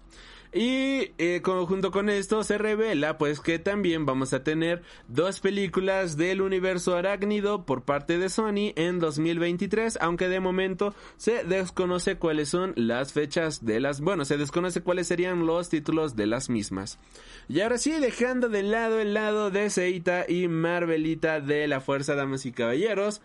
Y 0.50 1.12
eh, 1.18 1.42
junto 1.44 1.90
con 1.90 2.08
esto 2.08 2.42
se 2.42 2.56
revela 2.56 3.18
pues 3.18 3.40
que 3.40 3.58
también 3.58 4.06
vamos 4.06 4.32
a 4.32 4.42
tener 4.42 4.82
dos 5.08 5.40
películas 5.40 6.16
del 6.16 6.40
universo 6.40 6.96
arácnido 6.96 7.66
por 7.66 7.82
parte 7.82 8.16
de 8.16 8.30
Sony 8.30 8.72
en 8.76 8.98
2023, 8.98 9.98
aunque 10.00 10.30
de 10.30 10.40
momento 10.40 10.94
se 11.18 11.44
desconoce 11.44 12.16
cuáles 12.16 12.48
son 12.48 12.72
las 12.76 13.12
fechas 13.12 13.66
de 13.66 13.78
las, 13.78 14.00
bueno, 14.00 14.24
se 14.24 14.38
desconoce 14.38 14.82
cuáles 14.82 15.06
serían 15.06 15.44
los 15.44 15.68
títulos 15.68 16.16
de 16.16 16.26
las 16.26 16.48
mismas. 16.48 16.98
Y 17.46 17.60
ahora 17.60 17.76
sí, 17.76 17.92
dejando 17.92 18.48
de 18.48 18.62
lado 18.62 19.00
el 19.00 19.12
lado 19.12 19.50
de 19.50 19.68
Seita 19.68 20.24
y 20.26 20.48
Marvelita 20.48 21.40
de 21.40 21.68
la 21.68 21.82
Fuerza, 21.82 22.14
Damas 22.14 22.46
y 22.46 22.52
Caballeros, 22.52 23.20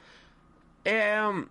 eh, 0.88 1.46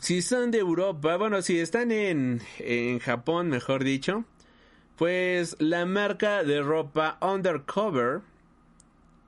si 0.00 0.22
son 0.22 0.50
de 0.50 0.58
Europa, 0.58 1.16
bueno, 1.16 1.42
si 1.42 1.58
están 1.58 1.90
en, 1.90 2.40
en 2.58 2.98
Japón, 3.00 3.48
mejor 3.48 3.84
dicho, 3.84 4.24
pues 4.96 5.56
la 5.58 5.84
marca 5.84 6.44
de 6.44 6.62
ropa 6.62 7.18
Undercover 7.20 8.20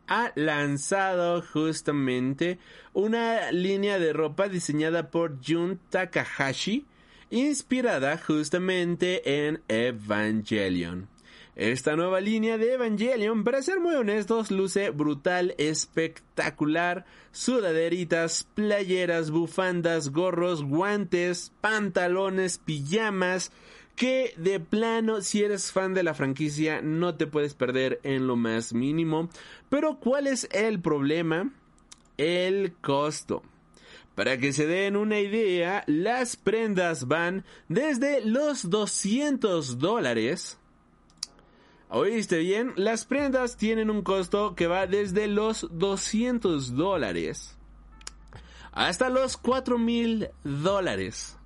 ha 0.08 0.32
lanzado 0.36 1.42
justamente 1.42 2.58
una 2.92 3.50
línea 3.50 3.98
de 3.98 4.12
ropa 4.12 4.48
diseñada 4.48 5.10
por 5.10 5.38
Jun 5.44 5.80
Takahashi, 5.90 6.86
inspirada 7.30 8.16
justamente 8.16 9.46
en 9.46 9.60
Evangelion. 9.68 11.08
Esta 11.56 11.96
nueva 11.96 12.20
línea 12.20 12.58
de 12.58 12.74
Evangelion, 12.74 13.42
para 13.42 13.62
ser 13.62 13.80
muy 13.80 13.94
honestos, 13.94 14.50
luce 14.50 14.90
brutal, 14.90 15.54
espectacular. 15.56 17.06
Sudaderitas, 17.32 18.46
playeras, 18.52 19.30
bufandas, 19.30 20.10
gorros, 20.12 20.62
guantes, 20.62 21.52
pantalones, 21.62 22.58
pijamas. 22.58 23.52
Que 23.94 24.34
de 24.36 24.60
plano, 24.60 25.22
si 25.22 25.44
eres 25.44 25.72
fan 25.72 25.94
de 25.94 26.02
la 26.02 26.12
franquicia, 26.12 26.82
no 26.82 27.14
te 27.14 27.26
puedes 27.26 27.54
perder 27.54 28.00
en 28.02 28.26
lo 28.26 28.36
más 28.36 28.74
mínimo. 28.74 29.30
Pero, 29.70 29.98
¿cuál 29.98 30.26
es 30.26 30.50
el 30.52 30.82
problema? 30.82 31.54
El 32.18 32.74
costo. 32.82 33.42
Para 34.14 34.36
que 34.36 34.52
se 34.52 34.66
den 34.66 34.94
una 34.94 35.20
idea, 35.20 35.84
las 35.86 36.36
prendas 36.36 37.08
van 37.08 37.46
desde 37.70 38.20
los 38.20 38.68
200 38.68 39.78
dólares 39.78 40.58
Oíste 41.88 42.38
bien, 42.38 42.72
las 42.76 43.04
prendas 43.04 43.56
tienen 43.56 43.90
un 43.90 44.02
costo 44.02 44.54
que 44.54 44.66
va 44.66 44.86
desde 44.86 45.28
los 45.28 45.68
200 45.70 46.74
dólares 46.76 47.56
hasta 48.76 49.08
los 49.08 49.38
4 49.38 49.78
mil 49.78 50.28
dólares. 50.44 51.38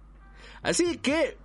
Así 0.62 0.98
que, 0.98 1.38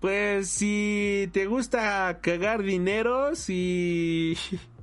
pues 0.00 0.48
si 0.48 1.28
te 1.32 1.46
gusta 1.46 2.20
cagar 2.22 2.62
dinero, 2.62 3.36
si... 3.36 4.36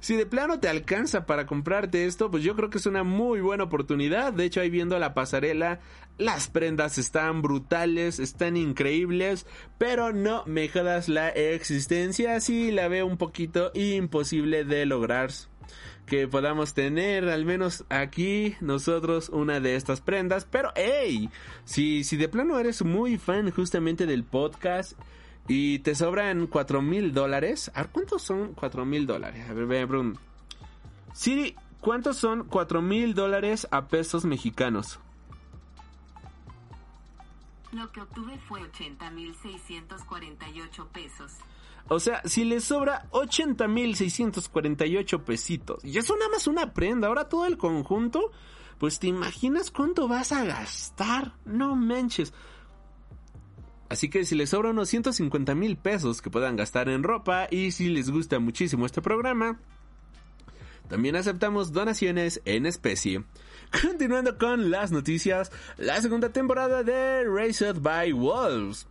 Si 0.00 0.14
de 0.14 0.26
plano 0.26 0.60
te 0.60 0.68
alcanza 0.68 1.26
para 1.26 1.46
comprarte 1.46 2.06
esto, 2.06 2.30
pues 2.30 2.42
yo 2.44 2.54
creo 2.54 2.70
que 2.70 2.78
es 2.78 2.86
una 2.86 3.02
muy 3.02 3.40
buena 3.40 3.64
oportunidad. 3.64 4.32
De 4.32 4.44
hecho, 4.44 4.60
ahí 4.60 4.70
viendo 4.70 4.98
la 4.98 5.14
pasarela, 5.14 5.80
las 6.16 6.48
prendas 6.48 6.98
están 6.98 7.42
brutales, 7.42 8.18
están 8.18 8.56
increíbles, 8.56 9.46
pero 9.76 10.12
no 10.12 10.44
me 10.46 10.68
jodas 10.68 11.08
la 11.08 11.28
existencia, 11.28 12.36
así 12.36 12.70
la 12.70 12.88
veo 12.88 13.06
un 13.06 13.16
poquito 13.16 13.70
imposible 13.74 14.64
de 14.64 14.86
lograr 14.86 15.30
que 16.06 16.26
podamos 16.26 16.72
tener 16.72 17.28
al 17.28 17.44
menos 17.44 17.84
aquí 17.90 18.56
nosotros 18.60 19.28
una 19.28 19.60
de 19.60 19.76
estas 19.76 20.00
prendas. 20.00 20.46
Pero 20.50 20.72
hey, 20.74 21.28
si, 21.64 22.02
si 22.02 22.16
de 22.16 22.28
plano 22.28 22.58
eres 22.58 22.82
muy 22.82 23.18
fan 23.18 23.50
justamente 23.50 24.06
del 24.06 24.24
podcast 24.24 24.98
y 25.48 25.80
te 25.80 25.94
sobran 25.94 26.46
cuatro 26.46 26.82
mil 26.82 27.14
dólares, 27.14 27.70
a 27.74 27.82
ver, 27.82 27.90
¿cuántos 27.90 28.22
son 28.22 28.52
cuatro 28.54 28.84
mil 28.84 29.06
dólares? 29.06 29.48
A 29.48 29.54
ver, 29.54 29.66
ve, 29.66 29.86
Bruno. 29.86 30.18
Siri, 31.14 31.56
¿cuántos 31.80 32.18
son 32.18 32.44
cuatro 32.44 32.82
mil 32.82 33.14
dólares 33.14 33.66
a 33.70 33.88
pesos 33.88 34.26
mexicanos? 34.26 35.00
Lo 37.72 37.90
que 37.92 38.00
obtuve 38.00 38.38
fue 38.38 38.60
80.648 38.60 40.86
pesos. 40.88 41.32
O 41.88 42.00
sea, 42.00 42.22
si 42.24 42.44
le 42.44 42.60
sobra 42.60 43.08
80.648 43.10 45.22
pesitos, 45.22 45.84
y 45.84 45.98
eso 45.98 46.16
nada 46.16 46.30
más 46.30 46.46
una 46.46 46.72
prenda, 46.74 47.08
ahora 47.08 47.28
todo 47.28 47.46
el 47.46 47.56
conjunto, 47.56 48.30
pues 48.78 48.98
te 48.98 49.06
imaginas 49.06 49.70
cuánto 49.70 50.08
vas 50.08 50.32
a 50.32 50.44
gastar, 50.44 51.32
no 51.44 51.76
manches. 51.76 52.34
Así 53.88 54.10
que 54.10 54.24
si 54.24 54.34
les 54.34 54.50
sobra 54.50 54.70
unos 54.70 54.88
150 54.88 55.54
mil 55.54 55.76
pesos 55.76 56.20
que 56.20 56.30
puedan 56.30 56.56
gastar 56.56 56.88
en 56.88 57.02
ropa 57.02 57.48
y 57.50 57.70
si 57.70 57.88
les 57.88 58.10
gusta 58.10 58.38
muchísimo 58.38 58.84
este 58.84 59.00
programa, 59.00 59.58
también 60.88 61.16
aceptamos 61.16 61.72
donaciones 61.72 62.40
en 62.44 62.66
especie. 62.66 63.24
Continuando 63.82 64.38
con 64.38 64.70
las 64.70 64.92
noticias, 64.92 65.50
la 65.76 66.00
segunda 66.00 66.30
temporada 66.30 66.82
de 66.82 67.24
Raised 67.24 67.80
by 67.80 68.12
Wolves 68.12 68.86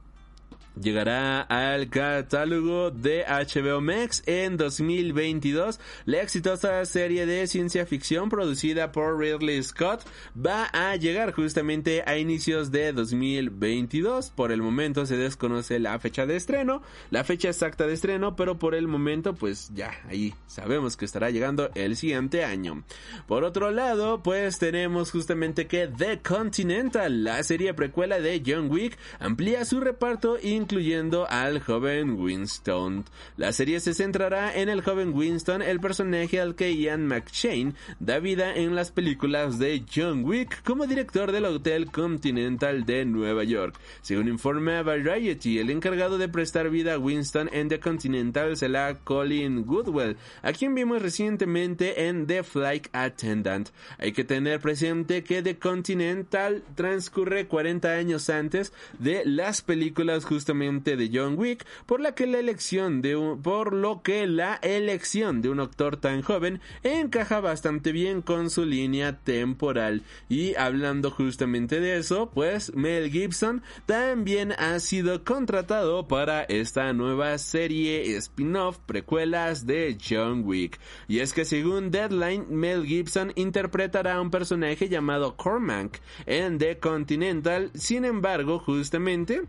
llegará 0.81 1.41
al 1.41 1.89
catálogo 1.89 2.91
de 2.91 3.25
HBO 3.27 3.81
Max 3.81 4.24
en 4.25 4.57
2022. 4.57 5.79
La 6.05 6.22
exitosa 6.22 6.84
serie 6.86 7.25
de 7.25 7.48
ciencia 7.48 7.86
ficción 7.86 8.29
producida 8.29 8.91
por 8.91 9.19
Ridley 9.19 9.62
Scott 9.63 10.01
va 10.36 10.65
a 10.65 10.96
llegar 10.96 11.34
justamente 11.34 12.03
a 12.05 12.17
inicios 12.17 12.72
de 12.72 12.93
2022. 12.93 14.31
Por 14.31 14.51
el 14.51 14.62
momento 14.62 15.05
se 15.05 15.17
desconoce 15.17 15.79
la 15.79 15.98
fecha 16.00 16.25
de 16.25 16.36
estreno, 16.36 16.81
la 17.10 17.24
fecha 17.24 17.50
exacta 17.50 17.88
de 17.88 17.93
estreno, 17.93 18.36
pero 18.36 18.57
por 18.57 18.75
el 18.75 18.88
momento 18.88 19.34
pues 19.34 19.72
ya 19.74 19.91
ahí 20.10 20.34
sabemos 20.48 20.98
que 20.98 21.05
estará 21.05 21.29
llegando 21.29 21.69
el 21.75 21.96
siguiente 21.96 22.43
año. 22.43 22.84
Por 23.27 23.43
otro 23.43 23.72
lado, 23.72 24.22
pues 24.24 24.60
tenemos 24.60 25.12
justamente 25.12 25.67
que 25.67 25.88
The 25.88 26.19
Continental, 26.19 27.24
la 27.24 27.41
serie 27.43 27.74
precuela 27.74 28.19
de 28.19 28.41
John 28.46 28.69
Wick, 28.69 28.98
amplía 29.19 29.65
su 29.65 29.79
reparto 29.79 30.38
incluyendo 30.67 31.25
al 31.29 31.62
joven 31.62 32.19
Winston. 32.19 33.05
La 33.38 33.53
serie 33.53 33.79
se 33.79 33.93
centrará 33.93 34.53
en 34.53 34.67
el 34.67 34.81
joven 34.81 35.13
Winston, 35.13 35.62
el 35.62 35.79
personaje 35.79 36.41
al 36.41 36.55
que 36.55 36.75
Ian 36.75 37.07
McShane 37.07 37.74
da 38.01 38.19
vida 38.19 38.53
en 38.53 38.75
las 38.75 38.91
películas 38.91 39.59
de 39.59 39.86
John 39.89 40.25
Wick 40.25 40.62
como 40.63 40.86
director 40.86 41.32
del 41.32 41.45
Hotel 41.45 41.89
Continental 41.89 42.86
de 42.86 43.06
Nueva 43.06 43.45
York. 43.45 43.80
Según 44.01 44.27
informa 44.27 44.82
Variety, 44.82 45.60
el 45.60 45.69
encargado 45.69 46.17
de 46.17 46.27
prestar 46.27 46.69
vida 46.69 46.95
a 46.95 46.99
Winston 46.99 47.49
en 47.53 47.69
The 47.69 47.80
Continental 47.80 48.58
será 48.58 48.93
Colin 49.06 49.63
Goodwell, 49.63 50.17
a 50.41 50.51
quien 50.51 50.75
vimos 50.75 51.01
recientemente 51.01 52.10
en 52.10 52.27
The 52.27 52.43
Flight 52.43 52.89
Attendant. 52.91 53.69
Hay 53.99 54.12
que 54.12 54.25
tener 54.25 54.60
presente 54.60 55.23
que 55.23 55.41
The 55.41 55.60
Continental 55.60 56.62
transcurre 56.75 57.47
40 57.47 57.89
años 57.89 58.30
antes 58.30 58.73
de 58.99 59.23
las 59.23 59.62
películas 59.62 60.25
justamente 60.25 60.57
de 60.58 61.12
John 61.13 61.38
Wick, 61.38 61.65
por 61.86 62.02
la 62.02 62.15
que 62.15 62.26
la 62.26 62.39
elección 62.39 63.02
de 63.02 63.15
un, 63.15 63.41
por 63.43 63.74
lo 63.74 64.02
que 64.02 64.26
la 64.26 64.56
elección 64.56 65.41
de 65.41 65.50
un 65.50 65.60
actor 65.60 65.98
tan 65.98 66.24
joven 66.24 66.62
encaja 66.82 67.39
bastante 67.39 67.91
bien 67.91 68.24
con 68.24 68.50
su 68.50 68.65
línea 68.65 69.20
temporal. 69.20 70.02
Y 70.30 70.56
hablando 70.56 71.12
justamente 71.12 71.80
de 71.80 71.98
eso, 71.98 72.32
pues 72.34 72.74
Mel 72.76 73.12
Gibson 73.12 73.62
también 73.86 74.52
ha 74.54 74.80
sido 74.80 75.24
contratado 75.24 76.08
para 76.08 76.41
esta 76.43 76.91
nueva 76.93 77.38
serie 77.38 78.17
spin-off 78.17 78.80
precuelas 78.80 79.67
de 79.67 79.96
John 80.04 80.41
Wick. 80.43 80.80
Y 81.08 81.20
es 81.20 81.34
que 81.34 81.46
según 81.46 81.91
Deadline, 81.91 82.48
Mel 82.50 82.84
Gibson 82.86 83.32
interpretará 83.36 84.15
a 84.15 84.22
un 84.22 84.32
personaje 84.32 84.89
llamado 84.89 85.38
Cormac 85.38 86.02
en 86.26 86.58
The 86.58 86.80
Continental, 86.80 87.70
sin 87.76 88.06
embargo, 88.06 88.58
justamente 88.60 89.43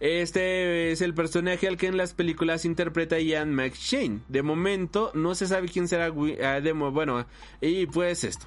este 0.00 0.92
es 0.92 1.00
el 1.00 1.14
personaje 1.14 1.68
al 1.68 1.76
que 1.76 1.86
en 1.86 1.96
las 1.96 2.14
películas 2.14 2.64
interpreta 2.64 3.18
Ian 3.18 3.54
McShane. 3.54 4.20
De 4.28 4.42
momento 4.42 5.10
no 5.14 5.34
se 5.34 5.46
sabe 5.46 5.68
quién 5.68 5.88
será. 5.88 6.12
Ah, 6.42 6.60
bueno, 6.90 7.26
y 7.60 7.86
pues 7.86 8.24
esto. 8.24 8.46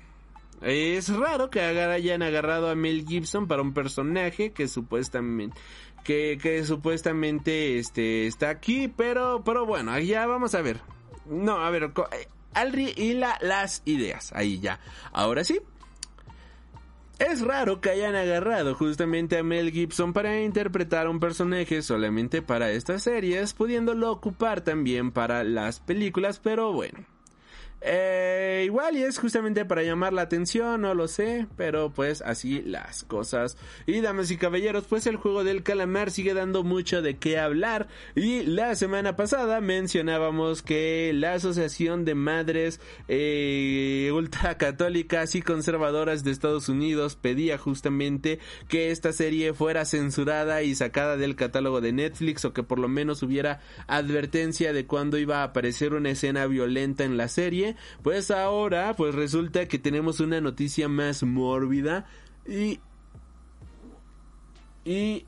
Es 0.61 1.09
raro 1.09 1.49
que 1.49 1.61
hayan 1.61 2.21
agarrado 2.21 2.69
a 2.69 2.75
Mel 2.75 3.05
Gibson 3.07 3.47
para 3.47 3.61
un 3.61 3.73
personaje 3.73 4.51
que 4.51 4.67
supuestamente 4.67 5.57
que, 6.03 6.63
supuestamente 6.65 7.77
este 7.77 8.27
está 8.27 8.49
aquí, 8.49 8.87
pero 8.87 9.43
pero 9.43 9.65
bueno, 9.65 9.97
ya 9.99 10.25
vamos 10.25 10.55
a 10.55 10.61
ver. 10.61 10.81
No, 11.25 11.57
a 11.57 11.69
ver, 11.69 11.83
eh, 11.83 12.27
Alri 12.53 12.93
y 12.95 13.13
la, 13.13 13.37
las 13.41 13.83
ideas, 13.85 14.31
ahí 14.33 14.59
ya. 14.59 14.79
Ahora 15.11 15.43
sí, 15.43 15.59
es 17.19 17.41
raro 17.41 17.81
que 17.81 17.89
hayan 17.91 18.15
agarrado 18.15 18.75
justamente 18.75 19.37
a 19.37 19.43
Mel 19.43 19.71
Gibson 19.71 20.13
para 20.13 20.41
interpretar 20.41 21.05
a 21.05 21.09
un 21.09 21.19
personaje 21.19 21.81
solamente 21.81 22.41
para 22.41 22.71
estas 22.71 23.03
series, 23.03 23.53
pudiéndolo 23.53 24.11
ocupar 24.11 24.61
también 24.61 25.11
para 25.11 25.43
las 25.43 25.79
películas, 25.79 26.39
pero 26.39 26.73
bueno. 26.73 27.05
Eh, 27.81 28.63
igual 28.65 28.97
y 28.97 29.03
es 29.03 29.17
justamente 29.17 29.63
para 29.63 29.83
llamar 29.83 30.11
la 30.11 30.23
atención, 30.23 30.81
no 30.81 30.93
lo 30.93 31.07
sé, 31.07 31.47
pero 31.55 31.91
pues 31.91 32.21
así 32.21 32.61
las 32.61 33.03
cosas. 33.03 33.57
Y 33.85 34.01
damas 34.01 34.31
y 34.31 34.37
caballeros, 34.37 34.85
pues 34.85 35.07
el 35.07 35.15
juego 35.15 35.43
del 35.43 35.63
calamar 35.63 36.11
sigue 36.11 36.33
dando 36.33 36.63
mucho 36.63 37.01
de 37.01 37.17
qué 37.17 37.39
hablar. 37.39 37.87
Y 38.15 38.43
la 38.43 38.75
semana 38.75 39.15
pasada 39.15 39.61
mencionábamos 39.61 40.61
que 40.61 41.11
la 41.13 41.33
Asociación 41.33 42.03
de 42.03 42.15
Madres 42.15 42.81
eh, 43.07 44.11
Ultracatólicas 44.13 45.35
y 45.35 45.41
Conservadoras 45.41 46.23
de 46.23 46.31
Estados 46.31 46.67
Unidos 46.69 47.15
pedía 47.15 47.57
justamente 47.57 48.39
que 48.67 48.91
esta 48.91 49.13
serie 49.13 49.53
fuera 49.53 49.85
censurada 49.85 50.63
y 50.63 50.75
sacada 50.75 51.15
del 51.15 51.35
catálogo 51.35 51.79
de 51.81 51.93
Netflix 51.93 52.43
o 52.43 52.53
que 52.53 52.63
por 52.63 52.79
lo 52.79 52.89
menos 52.89 53.23
hubiera 53.23 53.61
advertencia 53.87 54.73
de 54.73 54.85
cuando 54.85 55.17
iba 55.17 55.39
a 55.39 55.43
aparecer 55.43 55.93
una 55.93 56.11
escena 56.11 56.45
violenta 56.45 57.03
en 57.03 57.17
la 57.17 57.27
serie 57.27 57.68
pues 58.03 58.31
ahora 58.31 58.95
pues 58.95 59.15
resulta 59.15 59.67
que 59.67 59.79
tenemos 59.79 60.19
una 60.19 60.41
noticia 60.41 60.87
más 60.87 61.23
mórbida 61.23 62.05
y 62.47 62.79
y 64.85 65.25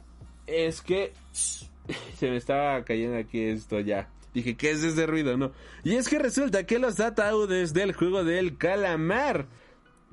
es 0.47 0.81
que 0.81 1.13
se 2.17 2.29
me 2.29 2.37
estaba 2.37 2.83
cayendo 2.83 3.17
aquí 3.17 3.41
esto 3.41 3.79
ya. 3.79 4.09
Dije, 4.33 4.55
¿qué 4.55 4.71
es 4.71 4.83
ese 4.83 5.05
ruido? 5.07 5.37
No. 5.37 5.51
Y 5.83 5.95
es 5.95 6.07
que 6.07 6.17
resulta 6.17 6.65
que 6.65 6.79
los 6.79 6.99
ataúdes 6.99 7.73
del 7.73 7.93
juego 7.93 8.23
del 8.23 8.57
calamar, 8.57 9.47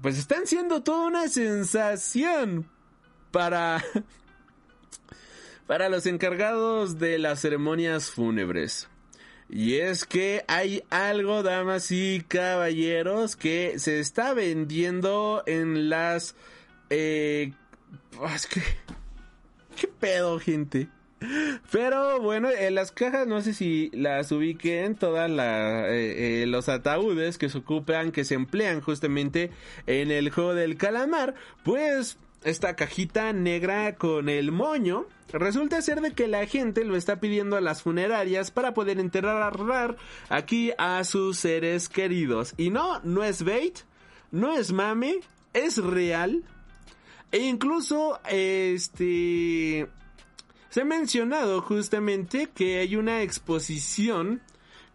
pues 0.02 0.18
están 0.18 0.46
siendo 0.46 0.82
toda 0.82 1.06
una 1.06 1.28
sensación 1.28 2.68
para, 3.30 3.84
para 5.66 5.88
los 5.88 6.06
encargados 6.06 6.98
de 6.98 7.18
las 7.18 7.40
ceremonias 7.40 8.10
fúnebres. 8.10 8.88
Y 9.50 9.76
es 9.76 10.04
que 10.04 10.44
hay 10.46 10.82
algo, 10.90 11.42
damas 11.42 11.90
y 11.90 12.22
caballeros, 12.26 13.36
que 13.36 13.78
se 13.78 13.98
está 14.00 14.34
vendiendo 14.34 15.42
en 15.46 15.88
las... 15.88 16.34
Eh, 16.90 17.52
es 18.34 18.46
que... 18.46 18.60
¿Qué 19.80 19.88
pedo, 19.88 20.38
gente? 20.38 20.88
Pero 21.72 22.20
bueno, 22.20 22.48
en 22.50 22.74
las 22.74 22.92
cajas 22.92 23.26
no 23.26 23.40
sé 23.40 23.52
si 23.52 23.90
las 23.92 24.30
ubiquen 24.30 24.94
todas 24.94 25.30
la, 25.30 25.88
eh, 25.88 26.42
eh, 26.42 26.46
los 26.46 26.68
ataúdes 26.68 27.38
que 27.38 27.48
se 27.48 27.58
ocupan, 27.58 28.12
que 28.12 28.24
se 28.24 28.34
emplean 28.34 28.80
justamente 28.80 29.50
en 29.86 30.10
el 30.10 30.30
juego 30.30 30.54
del 30.54 30.76
calamar, 30.76 31.34
pues 31.64 32.18
esta 32.44 32.76
cajita 32.76 33.32
negra 33.32 33.96
con 33.96 34.28
el 34.28 34.52
moño 34.52 35.06
resulta 35.32 35.82
ser 35.82 36.00
de 36.00 36.12
que 36.12 36.28
la 36.28 36.46
gente 36.46 36.84
lo 36.84 36.96
está 36.96 37.20
pidiendo 37.20 37.56
a 37.56 37.60
las 37.60 37.82
funerarias 37.82 38.50
para 38.50 38.74
poder 38.74 38.98
enterrar 38.98 39.96
aquí 40.28 40.72
a 40.78 41.04
sus 41.04 41.38
seres 41.38 41.88
queridos. 41.88 42.54
Y 42.56 42.70
no, 42.70 43.00
no 43.00 43.24
es 43.24 43.42
bait, 43.44 43.78
no 44.30 44.56
es 44.56 44.72
mame, 44.72 45.20
es 45.52 45.78
real. 45.78 46.44
E 47.30 47.38
incluso, 47.38 48.20
este, 48.28 49.86
se 50.70 50.80
ha 50.80 50.84
mencionado 50.84 51.60
justamente 51.60 52.48
que 52.54 52.78
hay 52.78 52.96
una 52.96 53.22
exposición 53.22 54.40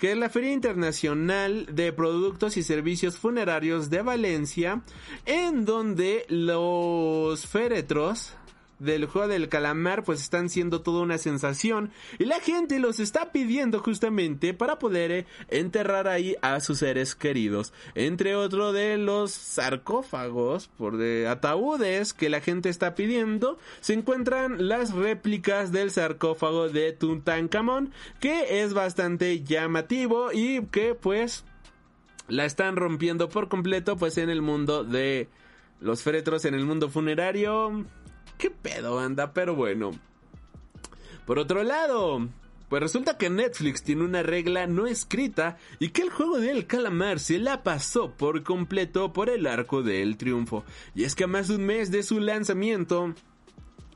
que 0.03 0.11
es 0.11 0.17
la 0.17 0.29
Feria 0.29 0.51
Internacional 0.51 1.65
de 1.71 1.93
Productos 1.93 2.57
y 2.57 2.63
Servicios 2.63 3.15
Funerarios 3.15 3.89
de 3.89 4.01
Valencia, 4.01 4.81
en 5.25 5.63
donde 5.63 6.25
los 6.27 7.47
féretros 7.47 8.33
del 8.83 9.05
juego 9.05 9.27
del 9.27 9.49
calamar 9.49 10.03
pues 10.03 10.21
están 10.21 10.49
siendo 10.49 10.81
toda 10.81 11.01
una 11.01 11.17
sensación. 11.17 11.91
Y 12.19 12.25
la 12.25 12.39
gente 12.39 12.79
los 12.79 12.99
está 12.99 13.31
pidiendo 13.31 13.79
justamente 13.79 14.53
para 14.53 14.79
poder 14.79 15.11
eh, 15.11 15.25
enterrar 15.49 16.07
ahí 16.07 16.35
a 16.41 16.59
sus 16.59 16.79
seres 16.79 17.15
queridos. 17.15 17.73
Entre 17.95 18.35
otro 18.35 18.73
de 18.73 18.97
los 18.97 19.31
sarcófagos 19.31 20.67
por 20.77 20.97
de 20.97 21.27
ataúdes 21.27 22.13
que 22.13 22.29
la 22.29 22.41
gente 22.41 22.69
está 22.69 22.95
pidiendo 22.95 23.57
se 23.81 23.93
encuentran 23.93 24.67
las 24.67 24.93
réplicas 24.93 25.71
del 25.71 25.91
sarcófago 25.91 26.69
de 26.69 26.91
Tutankamón 26.91 27.91
que 28.19 28.63
es 28.63 28.73
bastante 28.73 29.43
llamativo 29.43 30.31
y 30.31 30.65
que 30.67 30.95
pues 30.95 31.43
la 32.27 32.45
están 32.45 32.75
rompiendo 32.75 33.29
por 33.29 33.49
completo 33.49 33.97
pues 33.97 34.17
en 34.17 34.29
el 34.29 34.41
mundo 34.41 34.83
de 34.83 35.29
los 35.79 36.03
féretros 36.03 36.45
en 36.45 36.53
el 36.53 36.65
mundo 36.65 36.89
funerario 36.89 37.85
¿Qué 38.43 38.51
pedo, 38.51 38.99
anda? 38.99 39.31
Pero 39.31 39.55
bueno. 39.55 39.91
Por 41.25 41.39
otro 41.39 41.63
lado, 41.63 42.27
pues 42.67 42.81
resulta 42.83 43.17
que 43.17 43.29
Netflix 43.29 43.83
tiene 43.83 44.03
una 44.03 44.21
regla 44.21 44.67
no 44.67 44.85
escrita 44.85 45.55
y 45.79 45.91
que 45.91 46.01
el 46.01 46.09
juego 46.09 46.41
del 46.41 46.67
calamar 46.67 47.21
se 47.21 47.39
la 47.39 47.63
pasó 47.63 48.11
por 48.11 48.43
completo 48.43 49.13
por 49.13 49.29
el 49.29 49.47
arco 49.47 49.81
del 49.81 50.17
triunfo. 50.17 50.65
Y 50.93 51.05
es 51.05 51.15
que 51.15 51.23
a 51.23 51.27
más 51.27 51.47
de 51.47 51.55
un 51.55 51.65
mes 51.65 51.89
de 51.89 52.03
su 52.03 52.19
lanzamiento, 52.19 53.15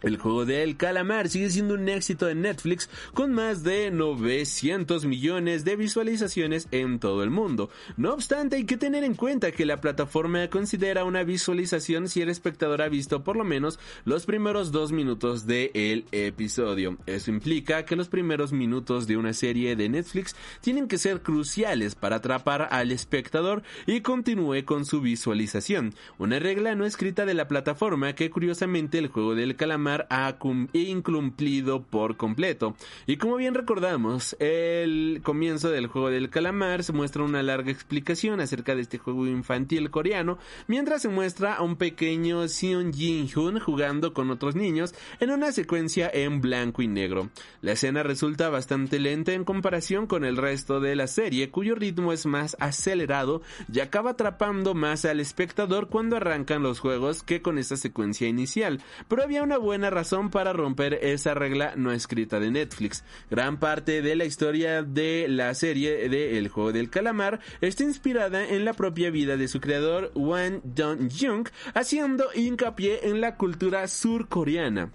el 0.02 0.18
juego 0.18 0.46
del 0.46 0.78
calamar 0.78 1.30
sigue 1.30 1.50
siendo 1.50 1.74
un 1.74 1.90
éxito 1.90 2.30
en 2.30 2.42
Netflix 2.42 2.90
con 3.14 3.34
más 3.34 3.64
de 3.64 3.90
900 3.92 5.06
millones 5.06 5.66
de 5.66 5.76
visualizaciones 5.76 6.68
en 6.72 7.00
todo 7.00 7.24
el 7.24 7.30
mundo. 7.30 7.70
No 7.96 8.14
obstante, 8.14 8.58
hay 8.58 8.66
que 8.66 8.78
tener 8.78 9.04
en 9.04 9.16
cuenta 9.16 9.52
que 9.52 9.66
la 9.66 9.82
plataforma 9.82 10.48
considera 10.50 11.04
una 11.04 11.24
visualización 11.24 12.08
si 12.08 12.22
el 12.22 12.30
espectador 12.30 12.82
ha 12.82 12.90
visto 12.90 13.24
por 13.24 13.36
lo 13.36 13.44
menos 13.44 13.80
los 14.06 14.26
primeros 14.26 14.72
dos 14.72 14.92
minutos 14.92 15.48
del 15.48 16.06
episodio. 16.12 16.98
Eso 17.06 17.32
implica 17.32 17.86
que 17.86 17.96
los 17.96 18.08
primeros 18.08 18.54
minutos 18.54 19.08
de 19.08 19.18
una 19.18 19.34
serie 19.34 19.76
de 19.76 19.90
Netflix 19.90 20.36
tienen 20.62 20.88
que 20.88 20.98
ser 20.98 21.22
cruciales 21.22 21.96
para 21.96 22.18
atrapar 22.18 22.68
al 22.72 22.92
espectador 22.92 23.64
y 23.86 24.02
continúe 24.02 24.64
con 24.66 24.86
su 24.86 25.02
visualización. 25.02 25.94
Una 26.18 26.40
regla 26.40 26.76
no 26.76 26.86
escrita 26.86 27.26
de 27.26 27.34
la 27.34 27.48
plataforma 27.48 28.14
que 28.14 28.30
curiosamente 28.30 28.98
el 28.98 29.08
juego 29.08 29.36
del 29.36 29.56
calamar 29.56 29.87
ha 29.88 30.38
incumplido 30.74 31.84
por 31.84 32.18
completo. 32.18 32.76
Y 33.06 33.18
como 33.18 33.38
bien 33.38 33.54
recordamos, 33.54 34.36
el 34.40 35.22
comienzo 35.24 35.70
del 35.70 35.88
juego 35.88 36.10
del 36.10 36.30
calamar 36.30 36.84
se 36.84 36.94
muestra 36.94 37.24
una 37.24 37.44
larga 37.44 37.72
explicación 37.72 38.40
acerca 38.40 38.76
de 38.76 38.82
este 38.82 38.98
juego 38.98 39.28
infantil 39.28 39.90
coreano, 39.90 40.38
mientras 40.68 41.02
se 41.02 41.10
muestra 41.10 41.56
a 41.56 41.64
un 41.64 41.76
pequeño 41.76 42.48
Seon 42.48 42.94
Jin-hoon 42.94 43.60
jugando 43.60 44.14
con 44.14 44.30
otros 44.32 44.56
niños 44.56 44.94
en 45.20 45.32
una 45.32 45.52
secuencia 45.52 46.10
en 46.14 46.42
blanco 46.42 46.82
y 46.82 46.88
negro. 46.88 47.30
La 47.62 47.74
escena 47.74 48.04
resulta 48.04 48.50
bastante 48.50 49.00
lenta 49.00 49.34
en 49.34 49.44
comparación 49.44 50.08
con 50.08 50.26
el 50.26 50.38
resto 50.38 50.80
de 50.80 50.96
la 50.96 51.08
serie, 51.08 51.52
cuyo 51.52 51.76
ritmo 51.76 52.14
es 52.14 52.26
más 52.26 52.58
acelerado 52.60 53.42
y 53.72 53.80
acaba 53.80 54.12
atrapando 54.12 54.74
más 54.74 55.06
al 55.06 55.20
espectador 55.20 55.88
cuando 55.90 56.16
arrancan 56.18 56.64
los 56.64 56.80
juegos 56.80 57.24
que 57.24 57.42
con 57.42 57.58
esta 57.58 57.78
secuencia 57.78 58.28
inicial. 58.28 58.82
Pero 59.08 59.24
había 59.24 59.44
una 59.44 59.58
buena 59.58 59.77
razón 59.90 60.30
para 60.30 60.54
romper 60.54 60.96
esa 61.02 61.34
regla 61.34 61.74
no 61.76 61.92
escrita 61.92 62.40
de 62.40 62.52
Netflix. 62.52 63.04
Gran 63.30 63.60
parte 63.60 64.02
de 64.02 64.16
la 64.16 64.26
historia 64.26 64.84
de 64.84 65.28
la 65.30 65.54
serie 65.54 66.10
de 66.10 66.38
El 66.38 66.50
juego 66.50 66.72
del 66.72 66.90
calamar 66.90 67.40
está 67.62 67.84
inspirada 67.84 68.48
en 68.48 68.66
la 68.66 68.74
propia 68.74 69.10
vida 69.12 69.38
de 69.38 69.48
su 69.48 69.62
creador 69.62 70.12
Wan 70.16 70.62
Dong-jung, 70.64 71.48
haciendo 71.74 72.26
hincapié 72.34 73.08
en 73.08 73.22
la 73.22 73.36
cultura 73.36 73.88
surcoreana. 73.88 74.92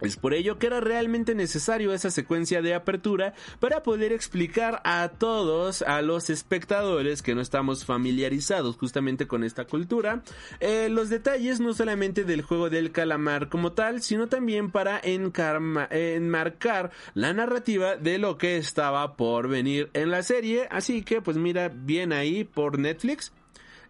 Es 0.00 0.16
por 0.16 0.32
ello 0.32 0.58
que 0.58 0.68
era 0.68 0.80
realmente 0.80 1.34
necesario 1.34 1.92
esa 1.92 2.10
secuencia 2.10 2.62
de 2.62 2.74
apertura 2.74 3.34
para 3.58 3.82
poder 3.82 4.12
explicar 4.12 4.80
a 4.84 5.08
todos, 5.08 5.82
a 5.82 6.02
los 6.02 6.30
espectadores 6.30 7.20
que 7.22 7.34
no 7.34 7.40
estamos 7.40 7.84
familiarizados 7.84 8.76
justamente 8.76 9.26
con 9.26 9.42
esta 9.42 9.64
cultura, 9.64 10.22
eh, 10.60 10.88
los 10.88 11.08
detalles 11.08 11.58
no 11.60 11.74
solamente 11.74 12.24
del 12.24 12.42
juego 12.42 12.70
del 12.70 12.92
calamar 12.92 13.48
como 13.48 13.72
tal, 13.72 14.00
sino 14.02 14.28
también 14.28 14.70
para 14.70 15.00
enmarcar 15.02 16.90
la 17.14 17.32
narrativa 17.32 17.96
de 17.96 18.18
lo 18.18 18.38
que 18.38 18.56
estaba 18.56 19.16
por 19.16 19.48
venir 19.48 19.90
en 19.94 20.10
la 20.10 20.22
serie. 20.22 20.68
Así 20.70 21.02
que 21.02 21.20
pues 21.20 21.36
mira 21.36 21.68
bien 21.68 22.12
ahí 22.12 22.44
por 22.44 22.78
Netflix. 22.78 23.32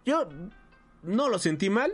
Yo 0.05 0.27
no 1.03 1.29
lo 1.29 1.39
sentí 1.39 1.69
mal, 1.69 1.93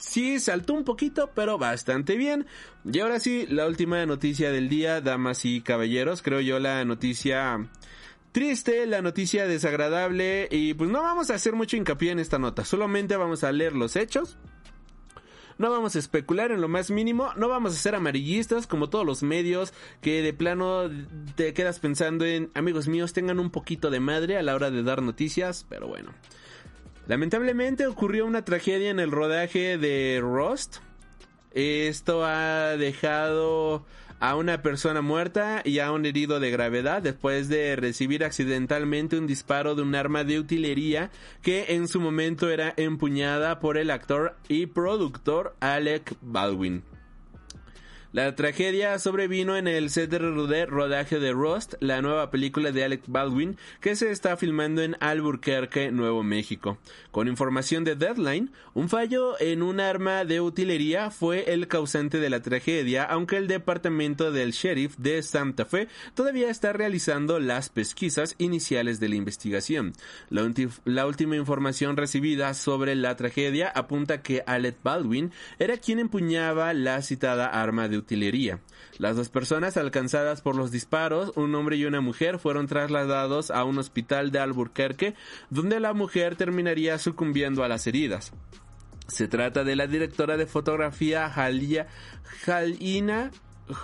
Sí, 0.00 0.40
saltó 0.40 0.72
un 0.72 0.84
poquito, 0.84 1.30
pero 1.34 1.58
bastante 1.58 2.16
bien. 2.16 2.46
Y 2.90 3.00
ahora 3.00 3.20
sí, 3.20 3.46
la 3.46 3.66
última 3.66 4.04
noticia 4.06 4.50
del 4.50 4.70
día, 4.70 5.02
damas 5.02 5.44
y 5.44 5.60
caballeros. 5.60 6.22
Creo 6.22 6.40
yo 6.40 6.58
la 6.58 6.86
noticia 6.86 7.68
triste, 8.32 8.86
la 8.86 9.02
noticia 9.02 9.46
desagradable. 9.46 10.48
Y 10.50 10.72
pues 10.72 10.88
no 10.88 11.02
vamos 11.02 11.30
a 11.30 11.34
hacer 11.34 11.54
mucho 11.54 11.76
hincapié 11.76 12.12
en 12.12 12.18
esta 12.18 12.38
nota. 12.38 12.64
Solamente 12.64 13.14
vamos 13.16 13.44
a 13.44 13.52
leer 13.52 13.74
los 13.74 13.94
hechos. 13.94 14.38
No 15.58 15.70
vamos 15.70 15.94
a 15.94 15.98
especular 15.98 16.50
en 16.50 16.62
lo 16.62 16.68
más 16.68 16.90
mínimo, 16.90 17.34
no 17.36 17.48
vamos 17.48 17.74
a 17.74 17.78
ser 17.78 17.94
amarillistas 17.94 18.66
como 18.66 18.88
todos 18.88 19.04
los 19.04 19.22
medios 19.22 19.74
que 20.00 20.22
de 20.22 20.32
plano 20.32 20.88
te 21.34 21.52
quedas 21.52 21.80
pensando 21.80 22.24
en 22.24 22.50
amigos 22.54 22.88
míos 22.88 23.12
tengan 23.12 23.38
un 23.38 23.50
poquito 23.50 23.90
de 23.90 24.00
madre 24.00 24.38
a 24.38 24.42
la 24.42 24.54
hora 24.54 24.70
de 24.70 24.82
dar 24.82 25.02
noticias, 25.02 25.66
pero 25.68 25.86
bueno. 25.86 26.14
Lamentablemente 27.10 27.88
ocurrió 27.88 28.24
una 28.24 28.44
tragedia 28.44 28.88
en 28.88 29.00
el 29.00 29.10
rodaje 29.10 29.78
de 29.78 30.20
Rust. 30.22 30.76
Esto 31.52 32.24
ha 32.24 32.76
dejado 32.76 33.84
a 34.20 34.36
una 34.36 34.62
persona 34.62 35.02
muerta 35.02 35.60
y 35.64 35.80
a 35.80 35.90
un 35.90 36.06
herido 36.06 36.38
de 36.38 36.52
gravedad 36.52 37.02
después 37.02 37.48
de 37.48 37.74
recibir 37.74 38.22
accidentalmente 38.22 39.18
un 39.18 39.26
disparo 39.26 39.74
de 39.74 39.82
un 39.82 39.96
arma 39.96 40.22
de 40.22 40.38
utilería 40.38 41.10
que 41.42 41.74
en 41.74 41.88
su 41.88 42.00
momento 42.00 42.48
era 42.48 42.74
empuñada 42.76 43.58
por 43.58 43.76
el 43.76 43.90
actor 43.90 44.36
y 44.46 44.66
productor 44.66 45.56
Alec 45.58 46.14
Baldwin. 46.22 46.84
La 48.12 48.34
tragedia 48.34 48.98
sobrevino 48.98 49.56
en 49.56 49.68
el 49.68 49.88
set 49.88 50.10
de 50.10 50.66
rodaje 50.66 51.20
de 51.20 51.30
Rust, 51.30 51.74
la 51.78 52.02
nueva 52.02 52.32
película 52.32 52.72
de 52.72 52.82
Alec 52.82 53.02
Baldwin 53.06 53.56
que 53.80 53.94
se 53.94 54.10
está 54.10 54.36
filmando 54.36 54.82
en 54.82 54.96
Albuquerque, 54.98 55.92
Nuevo 55.92 56.24
México. 56.24 56.76
Con 57.12 57.28
información 57.28 57.84
de 57.84 57.94
Deadline, 57.94 58.50
un 58.74 58.88
fallo 58.88 59.40
en 59.40 59.62
un 59.62 59.78
arma 59.78 60.24
de 60.24 60.40
utilería 60.40 61.12
fue 61.12 61.52
el 61.52 61.68
causante 61.68 62.18
de 62.18 62.30
la 62.30 62.42
tragedia, 62.42 63.04
aunque 63.04 63.36
el 63.36 63.46
departamento 63.46 64.32
del 64.32 64.50
sheriff 64.50 64.96
de 64.96 65.22
Santa 65.22 65.64
Fe 65.64 65.86
todavía 66.14 66.50
está 66.50 66.72
realizando 66.72 67.38
las 67.38 67.68
pesquisas 67.68 68.34
iniciales 68.38 68.98
de 68.98 69.08
la 69.08 69.14
investigación. 69.14 69.92
La, 70.30 71.06
última 71.06 71.36
información 71.36 71.96
recibida 71.96 72.54
sobre 72.54 72.96
la 72.96 73.14
tragedia 73.14 73.68
apunta 73.68 74.20
que 74.20 74.42
Alec 74.48 74.78
Baldwin 74.82 75.30
era 75.60 75.76
quien 75.76 76.00
empuñaba 76.00 76.74
la 76.74 77.02
citada 77.02 77.46
arma 77.46 77.86
de 77.86 77.99
utilería. 78.00 78.60
Las 78.98 79.16
dos 79.16 79.28
personas 79.28 79.76
alcanzadas 79.76 80.42
por 80.42 80.56
los 80.56 80.70
disparos, 80.70 81.32
un 81.36 81.54
hombre 81.54 81.76
y 81.76 81.84
una 81.84 82.00
mujer, 82.00 82.38
fueron 82.38 82.66
trasladados 82.66 83.50
a 83.50 83.64
un 83.64 83.78
hospital 83.78 84.30
de 84.32 84.40
Albuquerque, 84.40 85.14
donde 85.48 85.80
la 85.80 85.94
mujer 85.94 86.36
terminaría 86.36 86.98
sucumbiendo 86.98 87.64
a 87.64 87.68
las 87.68 87.86
heridas. 87.86 88.32
Se 89.08 89.28
trata 89.28 89.64
de 89.64 89.76
la 89.76 89.86
directora 89.86 90.36
de 90.36 90.46
fotografía 90.46 91.30
Jalia, 91.30 91.86
Jalina 92.44 93.30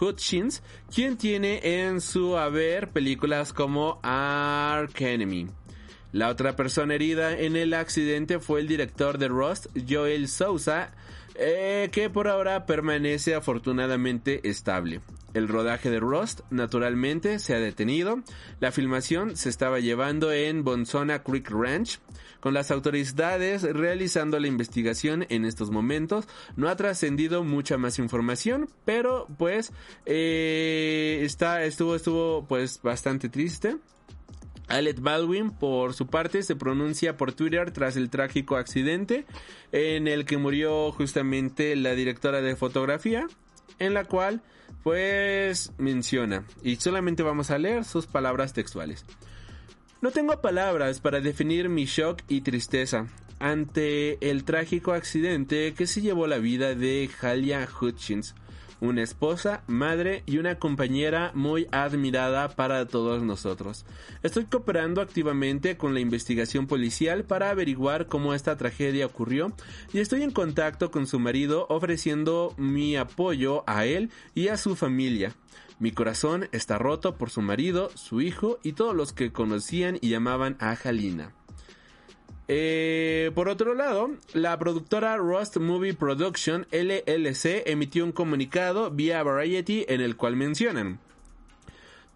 Hutchins, 0.01 0.63
quien 0.95 1.17
tiene 1.17 1.61
en 1.63 2.01
su 2.01 2.37
haber 2.37 2.91
películas 2.91 3.53
como 3.53 3.99
Ark 4.03 5.01
Enemy. 5.01 5.49
La 6.13 6.29
otra 6.29 6.57
persona 6.57 6.95
herida 6.95 7.37
en 7.39 7.57
el 7.57 7.75
accidente 7.75 8.39
fue 8.39 8.61
el 8.61 8.69
director 8.69 9.19
de 9.19 9.29
Rust, 9.29 9.67
Joel 9.89 10.29
Sousa, 10.29 10.93
eh, 11.39 11.89
que 11.93 12.11
por 12.11 12.29
ahora 12.29 12.67
permanece 12.67 13.35
afortunadamente 13.35 14.49
estable. 14.49 15.01
El 15.35 15.49
rodaje 15.49 15.91
de 15.91 16.01
Rust, 16.01 16.41
naturalmente, 16.51 17.39
se 17.39 17.55
ha 17.55 17.61
detenido. 17.61 18.23
La 18.59 18.73
filmación 18.73 19.37
se 19.37 19.51
estaba 19.51 19.81
llevando 19.81 20.33
en 20.33 20.65
Bonzona 20.65 21.23
Creek 21.23 21.51
Ranch, 21.51 22.01
con 22.41 22.55
las 22.55 22.71
autoridades 22.71 23.63
realizando 23.63 24.39
la 24.39 24.47
investigación 24.47 25.27
en 25.29 25.45
estos 25.45 25.71
momentos. 25.71 26.27
No 26.57 26.69
ha 26.69 26.77
trascendido 26.77 27.45
mucha 27.45 27.77
más 27.77 27.99
información, 27.99 28.71
pero 28.85 29.27
pues 29.37 29.73
eh, 30.07 31.21
está, 31.23 31.65
estuvo, 31.65 31.97
estuvo 31.97 32.47
pues 32.47 32.81
bastante 32.83 33.29
triste. 33.29 33.77
Alec 34.69 35.01
Baldwin, 35.01 35.51
por 35.51 35.95
su 35.95 36.09
parte, 36.09 36.43
se 36.43 36.57
pronuncia 36.57 37.17
por 37.17 37.33
Twitter 37.33 37.71
tras 37.71 37.97
el 37.97 38.11
trágico 38.11 38.57
accidente 38.57 39.25
en 39.73 40.09
el 40.09 40.25
que 40.25 40.39
murió 40.39 40.91
justamente 40.93 41.77
la 41.77 41.95
directora 41.95 42.41
de 42.41 42.57
fotografía, 42.57 43.27
en 43.79 43.95
la 43.95 44.05
cual 44.05 44.43
pues 44.83 45.73
menciona, 45.79 46.45
y 46.63 46.77
solamente 46.77 47.23
vamos 47.23 47.51
a 47.51 47.59
leer 47.59 47.85
sus 47.85 48.07
palabras 48.07 48.53
textuales. 48.53 49.05
No 50.01 50.11
tengo 50.11 50.41
palabras 50.41 51.01
para 51.01 51.21
definir 51.21 51.69
mi 51.69 51.87
shock 51.87 52.23
y 52.29 52.43
tristeza 52.43 53.07
ante 53.39 54.31
el 54.31 54.45
trágico 54.45 54.93
accidente 54.93 55.75
que 55.75 55.87
se 55.87 56.01
llevó 56.01 56.27
la 56.27 56.39
vida 56.39 56.75
de 56.75 57.11
Halia 57.21 57.69
Hutchins 57.81 58.35
una 58.81 59.03
esposa, 59.03 59.63
madre 59.67 60.23
y 60.27 60.39
una 60.39 60.59
compañera 60.59 61.33
muy 61.35 61.67
admirada 61.71 62.49
para 62.49 62.87
todos 62.87 63.23
nosotros. 63.23 63.85
Estoy 64.23 64.45
cooperando 64.45 65.01
activamente 65.01 65.77
con 65.77 65.95
la 65.95 66.01
investigación 66.01 66.67
policial 66.67 67.25
para 67.25 67.51
averiguar 67.51 68.07
cómo 68.07 68.35
esta 68.35 68.57
tragedia 68.57 69.07
ocurrió 69.07 69.53
y 69.93 70.01
estoy 70.01 70.23
en 70.23 70.31
contacto 70.31 70.91
con 70.91 71.07
su 71.07 71.19
marido 71.19 71.67
ofreciendo 71.69 72.55
mi 72.57 72.97
apoyo 72.97 73.65
a 73.67 73.87
él 73.87 74.11
y 74.35 74.49
a 74.49 74.57
su 74.57 74.77
familia. 74.77 75.35
Mi 75.79 75.93
corazón 75.93 76.49
está 76.53 76.79
roto 76.79 77.17
por 77.17 77.29
su 77.29 77.43
marido, 77.43 77.91
su 77.95 78.23
hijo 78.23 78.59
y 78.63 78.73
todos 78.73 78.97
los 78.97 79.13
que 79.13 79.31
conocían 79.31 79.99
y 80.01 80.09
llamaban 80.09 80.57
a 80.59 80.75
Jalina. 80.75 81.36
Eh, 82.49 83.33
por 83.35 83.49
otro 83.49 83.75
lado, 83.75 84.11
la 84.33 84.57
productora 84.59 85.17
Rust 85.17 85.57
Movie 85.57 85.95
Production 85.95 86.67
LLC 86.71 87.65
emitió 87.67 88.05
un 88.05 88.13
comunicado 88.13 88.91
vía 88.91 89.23
Variety 89.23 89.85
en 89.89 90.01
el 90.01 90.17
cual 90.17 90.37
mencionan 90.37 91.01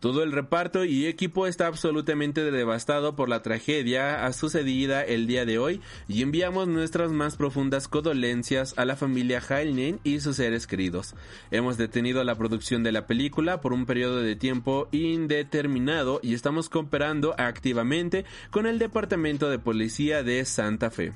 todo 0.01 0.23
el 0.23 0.33
reparto 0.33 0.85
y 0.87 1.07
equipo 1.07 1.47
está 1.47 1.67
absolutamente 1.67 2.51
devastado 2.51 3.15
por 3.15 3.29
la 3.29 3.43
tragedia 3.43 4.31
sucedida 4.33 5.05
el 5.05 5.27
día 5.27 5.45
de 5.45 5.59
hoy 5.59 5.83
y 6.09 6.23
enviamos 6.23 6.69
nuestras 6.69 7.13
más 7.13 7.37
profundas 7.37 7.87
condolencias 7.87 8.73
a 8.79 8.87
la 8.87 8.97
familia 8.97 9.43
Heilnen 9.47 10.01
y 10.03 10.21
sus 10.21 10.37
seres 10.37 10.67
queridos. 10.67 11.15
Hemos 11.51 11.77
detenido 11.77 12.25
la 12.25 12.35
producción 12.35 12.83
de 12.83 12.93
la 12.93 13.07
película 13.07 13.61
por 13.61 13.75
un 13.75 13.85
periodo 13.85 14.23
de 14.23 14.37
tiempo 14.37 14.89
indeterminado 14.91 16.21
y 16.23 16.33
estamos 16.33 16.71
cooperando 16.71 17.35
activamente 17.37 18.25
con 18.51 18.65
el 18.65 18.79
Departamento 18.79 19.51
de 19.51 19.59
Policía 19.59 20.23
de 20.23 20.43
Santa 20.47 20.91
Fe. 20.91 21.13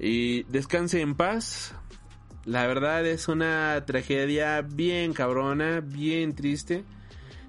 Y 0.00 0.42
descanse 0.44 1.00
en 1.00 1.14
paz. 1.14 1.74
La 2.44 2.66
verdad 2.66 3.06
es 3.06 3.28
una 3.28 3.84
tragedia 3.86 4.62
bien 4.62 5.12
cabrona, 5.12 5.80
bien 5.80 6.34
triste 6.34 6.82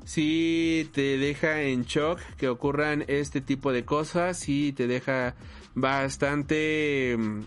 sí 0.10 0.90
te 0.92 1.20
deja 1.20 1.62
en 1.62 1.84
shock 1.84 2.20
que 2.36 2.50
ocurran 2.50 3.06
este 3.08 3.42
tipo 3.42 3.72
de 3.72 3.86
cosas, 3.86 4.40
sí 4.40 4.74
te 4.74 4.88
deja 4.88 5.36
bastante 5.76 7.16
mm, 7.16 7.42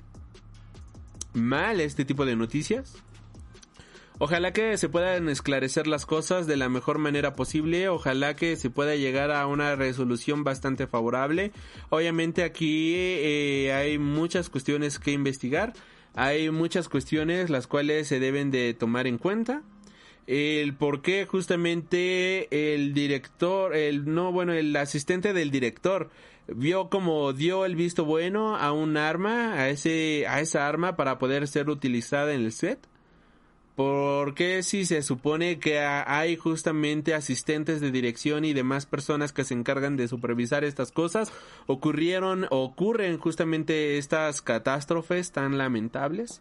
mal 1.33 1.81
este 1.81 2.05
tipo 2.05 2.25
de 2.25 2.37
noticias. 2.37 2.95
Ojalá 4.19 4.53
que 4.53 4.77
se 4.77 4.89
puedan 4.89 5.29
esclarecer 5.29 5.89
las 5.89 6.07
cosas 6.07 6.47
de 6.47 6.57
la 6.57 6.69
mejor 6.69 6.99
manera 6.99 7.35
posible, 7.35 7.89
ojalá 7.89 8.37
que 8.37 8.55
se 8.55 8.71
pueda 8.71 8.95
llegar 8.95 9.33
a 9.33 9.49
una 9.49 9.75
resolución 9.75 10.45
bastante 10.45 10.87
favorable. 10.87 11.51
Obviamente 11.91 12.45
aquí 12.45 12.95
eh, 12.95 13.73
hay 13.75 13.99
muchas 13.99 14.49
cuestiones 14.49 15.01
que 15.01 15.11
investigar, 15.11 15.73
hay 16.15 16.49
muchas 16.53 16.89
cuestiones 16.89 17.51
las 17.51 17.67
cuales 17.67 18.07
se 18.07 18.21
deben 18.21 18.53
de 18.53 18.73
tomar 18.73 19.09
en 19.09 19.19
cuenta 19.19 19.63
el 20.27 20.75
por 20.75 21.03
qué 21.03 21.27
justamente 21.27 22.75
el 22.75 22.95
director, 22.95 23.75
el 23.75 24.13
no, 24.13 24.33
bueno, 24.33 24.53
el 24.53 24.75
asistente 24.77 25.33
del 25.33 25.51
director 25.51 26.11
vio 26.49 26.89
como 26.89 27.33
dio 27.33 27.65
el 27.65 27.77
visto 27.77 28.05
bueno 28.05 28.57
a 28.57 28.73
un 28.73 28.97
arma, 28.97 29.55
a 29.55 29.69
ese, 29.69 30.27
a 30.29 30.41
esa 30.41 30.69
arma 30.69 30.97
para 30.97 31.19
poder 31.19 31.49
ser 31.49 31.71
utilizada 31.71 32.35
en 32.35 32.43
el 32.43 32.53
set. 32.53 32.79
¿Por 33.77 34.35
qué 34.35 34.63
si 34.63 34.85
se 34.85 35.03
supone 35.03 35.59
que 35.59 35.81
hay 35.81 36.37
justamente 36.37 37.15
asistentes 37.15 37.81
de 37.81 37.91
dirección 37.91 38.45
y 38.45 38.53
demás 38.53 38.85
personas 38.85 39.33
que 39.33 39.45
se 39.45 39.55
encargan 39.55 39.97
de 39.97 40.09
supervisar 40.09 40.63
estas 40.63 40.93
cosas, 40.93 41.33
ocurrieron, 41.67 42.47
ocurren 42.51 43.17
justamente 43.19 43.97
estas 43.97 44.43
catástrofes 44.43 45.33
tan 45.33 45.57
lamentables? 45.57 46.41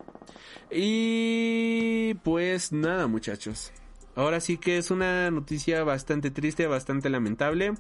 Y 0.70 2.16
pues 2.16 2.74
nada 2.74 3.08
muchachos. 3.08 3.72
Ahora 4.16 4.42
sí 4.42 4.58
que 4.58 4.78
es 4.78 4.92
una 4.92 5.32
noticia 5.32 5.84
bastante 5.84 6.32
triste, 6.32 6.68
bastante 6.68 7.10
lamentable 7.10 7.76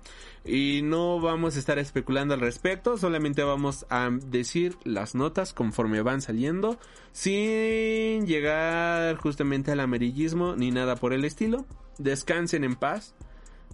y 0.45 0.81
no 0.81 1.19
vamos 1.19 1.55
a 1.55 1.59
estar 1.59 1.77
especulando 1.77 2.33
al 2.33 2.39
respecto, 2.39 2.97
solamente 2.97 3.43
vamos 3.43 3.85
a 3.89 4.09
decir 4.09 4.77
las 4.85 5.13
notas 5.13 5.53
conforme 5.53 6.01
van 6.01 6.21
saliendo 6.21 6.79
sin 7.11 8.25
llegar 8.25 9.17
justamente 9.17 9.71
al 9.71 9.81
amarillismo 9.81 10.55
ni 10.55 10.71
nada 10.71 10.95
por 10.95 11.11
el 11.11 11.25
estilo. 11.25 11.65
Descansen 11.97 12.63
en 12.63 12.75
paz 12.75 13.13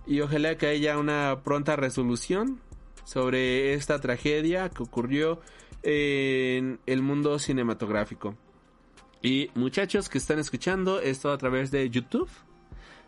y 0.08 0.22
ojalá 0.22 0.58
que 0.58 0.68
haya 0.68 0.98
una 0.98 1.44
pronta 1.44 1.76
resolución 1.76 2.60
sobre 3.04 3.74
esta 3.76 4.02
tragedia 4.02 4.70
que 4.70 4.82
ocurrió 4.82 5.40
en 5.84 6.80
el 6.88 7.04
mundo 7.04 7.38
cinematográfico. 7.38 8.36
Y 9.22 9.50
muchachos 9.56 10.10
que 10.10 10.18
están 10.18 10.40
escuchando 10.40 11.00
esto 11.00 11.32
a 11.32 11.38
través 11.38 11.72
de 11.72 11.90
YouTube, 11.90 12.30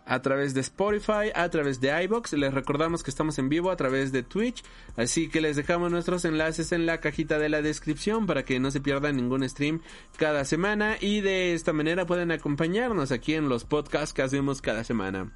a 0.09 0.21
través 0.23 0.55
de 0.55 0.61
Spotify, 0.61 1.31
a 1.35 1.49
través 1.49 1.79
de 1.79 2.03
iBox. 2.03 2.33
Les 2.33 2.51
recordamos 2.51 3.03
que 3.03 3.11
estamos 3.11 3.37
en 3.37 3.47
vivo 3.47 3.69
a 3.69 3.75
través 3.75 4.11
de 4.11 4.23
Twitch, 4.23 4.63
así 4.97 5.29
que 5.29 5.39
les 5.39 5.55
dejamos 5.55 5.91
nuestros 5.91 6.25
enlaces 6.25 6.71
en 6.71 6.87
la 6.87 6.99
cajita 6.99 7.37
de 7.37 7.47
la 7.47 7.61
descripción 7.61 8.25
para 8.25 8.43
que 8.43 8.59
no 8.59 8.71
se 8.71 8.81
pierdan 8.81 9.17
ningún 9.17 9.47
stream 9.47 9.81
cada 10.17 10.45
semana 10.45 10.97
y 10.99 11.21
de 11.21 11.53
esta 11.53 11.73
manera 11.73 12.07
pueden 12.07 12.31
acompañarnos 12.31 13.11
aquí 13.11 13.35
en 13.35 13.49
los 13.49 13.65
podcasts 13.65 14.13
que 14.13 14.23
hacemos 14.23 14.63
cada 14.63 14.83
semana. 14.83 15.31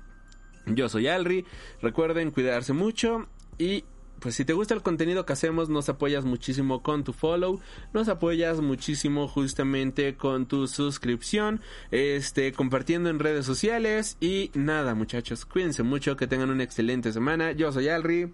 Yo 0.65 0.89
soy 0.89 1.07
Alri, 1.07 1.45
recuerden 1.81 2.31
cuidarse 2.31 2.73
mucho 2.73 3.27
y 3.59 3.85
pues 4.23 4.35
si 4.35 4.45
te 4.45 4.53
gusta 4.53 4.73
el 4.73 4.81
contenido 4.81 5.25
que 5.25 5.33
hacemos, 5.33 5.67
nos 5.67 5.89
apoyas 5.89 6.23
muchísimo 6.23 6.81
con 6.81 7.03
tu 7.03 7.11
follow, 7.11 7.59
nos 7.91 8.07
apoyas 8.07 8.61
muchísimo 8.61 9.27
justamente 9.27 10.15
con 10.15 10.45
tu 10.45 10.67
suscripción, 10.67 11.59
este, 11.91 12.53
compartiendo 12.53 13.09
en 13.09 13.19
redes 13.19 13.45
sociales 13.45 14.15
y 14.21 14.49
nada 14.53 14.95
muchachos, 14.95 15.45
cuídense 15.45 15.83
mucho, 15.83 16.15
que 16.15 16.25
tengan 16.25 16.49
una 16.49 16.63
excelente 16.63 17.11
semana. 17.11 17.51
Yo 17.51 17.73
soy 17.73 17.89
Alri. 17.89 18.33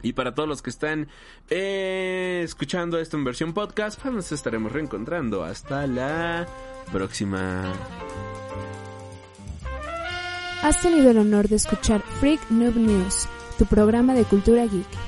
Y 0.00 0.12
para 0.12 0.32
todos 0.32 0.48
los 0.48 0.62
que 0.62 0.70
están 0.70 1.08
eh, 1.50 2.42
escuchando 2.44 3.00
esto 3.00 3.16
en 3.16 3.24
versión 3.24 3.52
podcast, 3.52 4.00
pues 4.00 4.14
nos 4.14 4.30
estaremos 4.30 4.70
reencontrando. 4.70 5.42
Hasta 5.42 5.88
la 5.88 6.46
próxima. 6.92 7.72
Has 10.62 10.80
tenido 10.80 11.10
el 11.10 11.18
honor 11.18 11.48
de 11.48 11.56
escuchar 11.56 12.02
Freak 12.20 12.48
Noob 12.50 12.76
News, 12.76 13.26
tu 13.58 13.66
programa 13.66 14.14
de 14.14 14.22
cultura 14.22 14.66
geek. 14.66 15.07